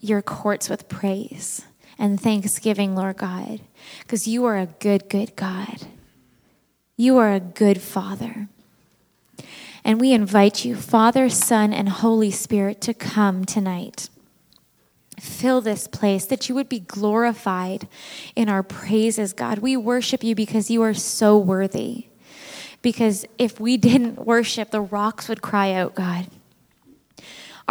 your 0.00 0.22
courts 0.22 0.70
with 0.70 0.88
praise 0.88 1.62
and 1.98 2.20
thanksgiving, 2.20 2.94
Lord 2.94 3.16
God, 3.16 3.62
because 4.02 4.28
you 4.28 4.44
are 4.44 4.58
a 4.58 4.66
good, 4.66 5.08
good 5.08 5.34
God. 5.34 5.88
You 6.96 7.18
are 7.18 7.32
a 7.32 7.40
good 7.40 7.80
Father. 7.82 8.48
And 9.84 10.00
we 10.00 10.12
invite 10.12 10.64
you, 10.64 10.76
Father, 10.76 11.28
Son, 11.28 11.72
and 11.72 11.88
Holy 11.88 12.30
Spirit, 12.30 12.80
to 12.82 12.94
come 12.94 13.44
tonight. 13.44 14.08
Fill 15.18 15.60
this 15.60 15.86
place 15.86 16.24
that 16.26 16.48
you 16.48 16.54
would 16.54 16.68
be 16.68 16.80
glorified 16.80 17.88
in 18.34 18.48
our 18.48 18.62
praises, 18.62 19.32
God. 19.32 19.58
We 19.58 19.76
worship 19.76 20.24
you 20.24 20.34
because 20.34 20.70
you 20.70 20.82
are 20.82 20.94
so 20.94 21.36
worthy. 21.36 22.06
Because 22.80 23.24
if 23.38 23.60
we 23.60 23.76
didn't 23.76 24.26
worship, 24.26 24.70
the 24.70 24.80
rocks 24.80 25.28
would 25.28 25.42
cry 25.42 25.72
out, 25.72 25.94
God 25.94 26.26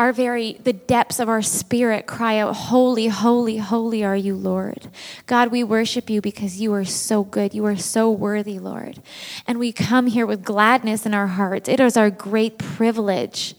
our 0.02 0.12
very 0.12 0.54
the 0.54 0.74
depths 0.74 1.20
of 1.20 1.30
our 1.30 1.44
spirit 1.44 2.08
cry 2.08 2.40
out 2.40 2.56
holy 2.56 3.06
holy 3.06 3.58
holy 3.58 4.04
are 4.04 4.16
you 4.16 4.34
lord. 4.36 4.88
God 5.28 5.52
we 5.52 5.64
worship 5.64 6.10
you 6.10 6.22
because 6.22 6.60
you 6.60 6.74
are 6.74 6.84
so 6.86 7.24
good. 7.24 7.54
You 7.54 7.68
are 7.68 7.78
so 7.78 8.10
worthy 8.10 8.58
lord. 8.58 9.00
And 9.46 9.60
we 9.60 9.72
come 9.72 10.08
here 10.08 10.26
with 10.26 10.44
gladness 10.44 11.06
in 11.06 11.14
our 11.14 11.28
hearts. 11.28 11.70
It 11.70 11.80
is 11.80 11.98
our 11.98 12.10
great 12.10 12.58
privilege 12.58 13.54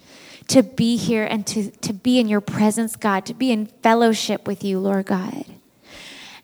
to 0.48 0.64
be 0.64 0.96
here 0.96 1.24
and 1.24 1.46
to, 1.46 1.70
to 1.70 1.92
be 1.92 2.18
in 2.18 2.26
your 2.26 2.40
presence 2.40 2.96
god 2.96 3.24
to 3.26 3.34
be 3.34 3.52
in 3.52 3.66
fellowship 3.66 4.44
with 4.44 4.64
you 4.64 4.80
lord 4.80 5.06
god 5.06 5.44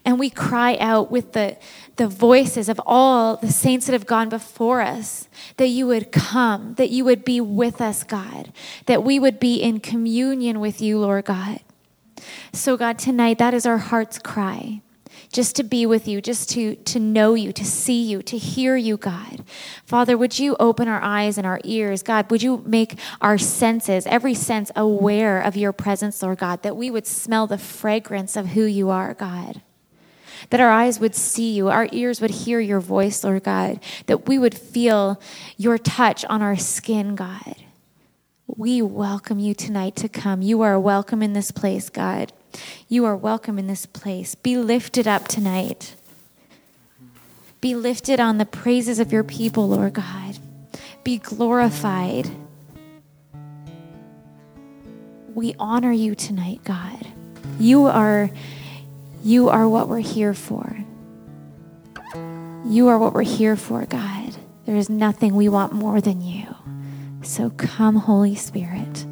and 0.09 0.19
we 0.19 0.31
cry 0.31 0.75
out 0.79 1.11
with 1.11 1.35
the, 1.35 1.59
the 1.97 2.09
voices 2.09 2.71
of 2.71 2.81
all 2.87 3.37
the 3.37 3.53
saints 3.53 3.85
that 3.85 3.93
have 3.93 4.07
gone 4.07 4.31
before 4.31 4.81
us 4.81 5.29
that 5.59 5.67
you 5.67 5.87
would 5.87 6.13
come, 6.13 6.73
that 6.77 6.89
you 6.89 7.05
would 7.05 7.27
be 7.27 7.43
with 7.43 7.83
us, 7.83 8.05
God, 8.05 8.51
that 8.87 9.05
we 9.05 9.19
would 9.19 9.39
be 9.39 9.57
in 9.57 9.81
communion 9.81 10.61
with 10.61 10.81
you, 10.81 10.99
Lord 10.99 11.27
God. 11.27 11.61
So, 12.55 12.79
God, 12.79 12.99
tonight, 12.99 13.37
that 13.37 13.53
is 13.53 13.67
our 13.67 13.77
heart's 13.77 14.19
cry. 14.19 14.81
Just 15.31 15.55
to 15.57 15.63
be 15.63 15.85
with 15.85 16.09
you, 16.09 16.23
just 16.23 16.49
to, 16.53 16.77
to 16.77 16.99
know 16.99 17.35
you, 17.35 17.53
to 17.53 17.65
see 17.67 18.03
you, 18.03 18.23
to 18.23 18.39
hear 18.39 18.77
you, 18.77 18.97
God. 18.97 19.45
Father, 19.85 20.17
would 20.17 20.39
you 20.39 20.57
open 20.59 20.89
our 20.89 21.03
eyes 21.03 21.37
and 21.37 21.47
our 21.47 21.61
ears? 21.65 22.03
God, 22.03 22.31
would 22.31 22.43
you 22.43 22.63
make 22.65 22.99
our 23.21 23.37
senses, 23.37 24.07
every 24.07 24.33
sense, 24.33 24.73
aware 24.75 25.39
of 25.39 25.55
your 25.55 25.75
presence, 25.75 26.23
Lord 26.23 26.39
God, 26.39 26.63
that 26.63 26.79
we 26.79 26.91
would 26.91 27.07
smell 27.07 27.47
the 27.47 27.59
fragrance 27.59 28.37
of 28.37 28.47
who 28.47 28.65
you 28.65 28.89
are, 28.89 29.13
God. 29.13 29.61
That 30.51 30.61
our 30.61 30.71
eyes 30.71 31.01
would 31.01 31.15
see 31.15 31.53
you, 31.53 31.69
our 31.69 31.89
ears 31.93 32.21
would 32.21 32.31
hear 32.31 32.61
your 32.61 32.81
voice, 32.81 33.25
Lord 33.25 33.45
God, 33.45 33.81
that 34.07 34.27
we 34.27 34.39
would 34.39 34.57
feel 34.57 35.21
your 35.57 35.79
touch 35.79 36.25
on 36.27 36.43
our 36.43 36.57
skin, 36.57 37.15
God. 37.15 37.57
We 38.47 38.81
welcome 38.83 39.39
you 39.39 39.55
tonight 39.55 39.95
to 39.97 40.09
come. 40.09 40.43
You 40.43 40.63
are 40.63 40.81
welcome 40.81 41.23
in 41.23 41.33
this 41.33 41.51
place, 41.51 41.91
God. 41.91 42.33
You 42.89 43.05
are 43.05 43.17
welcome 43.17 43.59
in 43.59 43.67
this 43.67 43.87
place. 43.87 44.35
Be 44.35 44.57
lifted 44.57 45.07
up 45.07 45.29
tonight. 45.29 45.95
Be 47.61 47.75
lifted 47.75 48.21
on 48.21 48.39
the 48.39 48.47
praises 48.47 48.99
of 48.99 49.13
your 49.13 49.25
people, 49.25 49.69
Lord 49.69 49.95
God. 49.95 50.39
Be 51.05 51.19
glorified. 51.19 52.31
We 55.35 55.55
honor 55.59 55.93
you 55.93 56.15
tonight, 56.15 56.61
God. 56.65 57.07
You 57.61 57.87
are 57.87 58.31
you 59.23 59.49
are 59.49 59.69
what 59.69 59.89
we're 59.89 59.99
here 59.99 60.35
for. 60.35 60.85
You 62.67 62.89
are 62.89 62.99
what 62.99 63.15
we're 63.15 63.23
here 63.23 63.57
for, 63.57 63.87
God. 63.87 64.37
There 64.67 64.77
is 64.77 64.91
nothing 64.91 65.35
we 65.35 65.49
want 65.49 65.73
more 65.73 66.01
than 66.01 66.21
you. 66.21 66.55
So 67.23 67.51
come, 67.51 67.97
Holy 67.97 68.35
Spirit. 68.35 69.07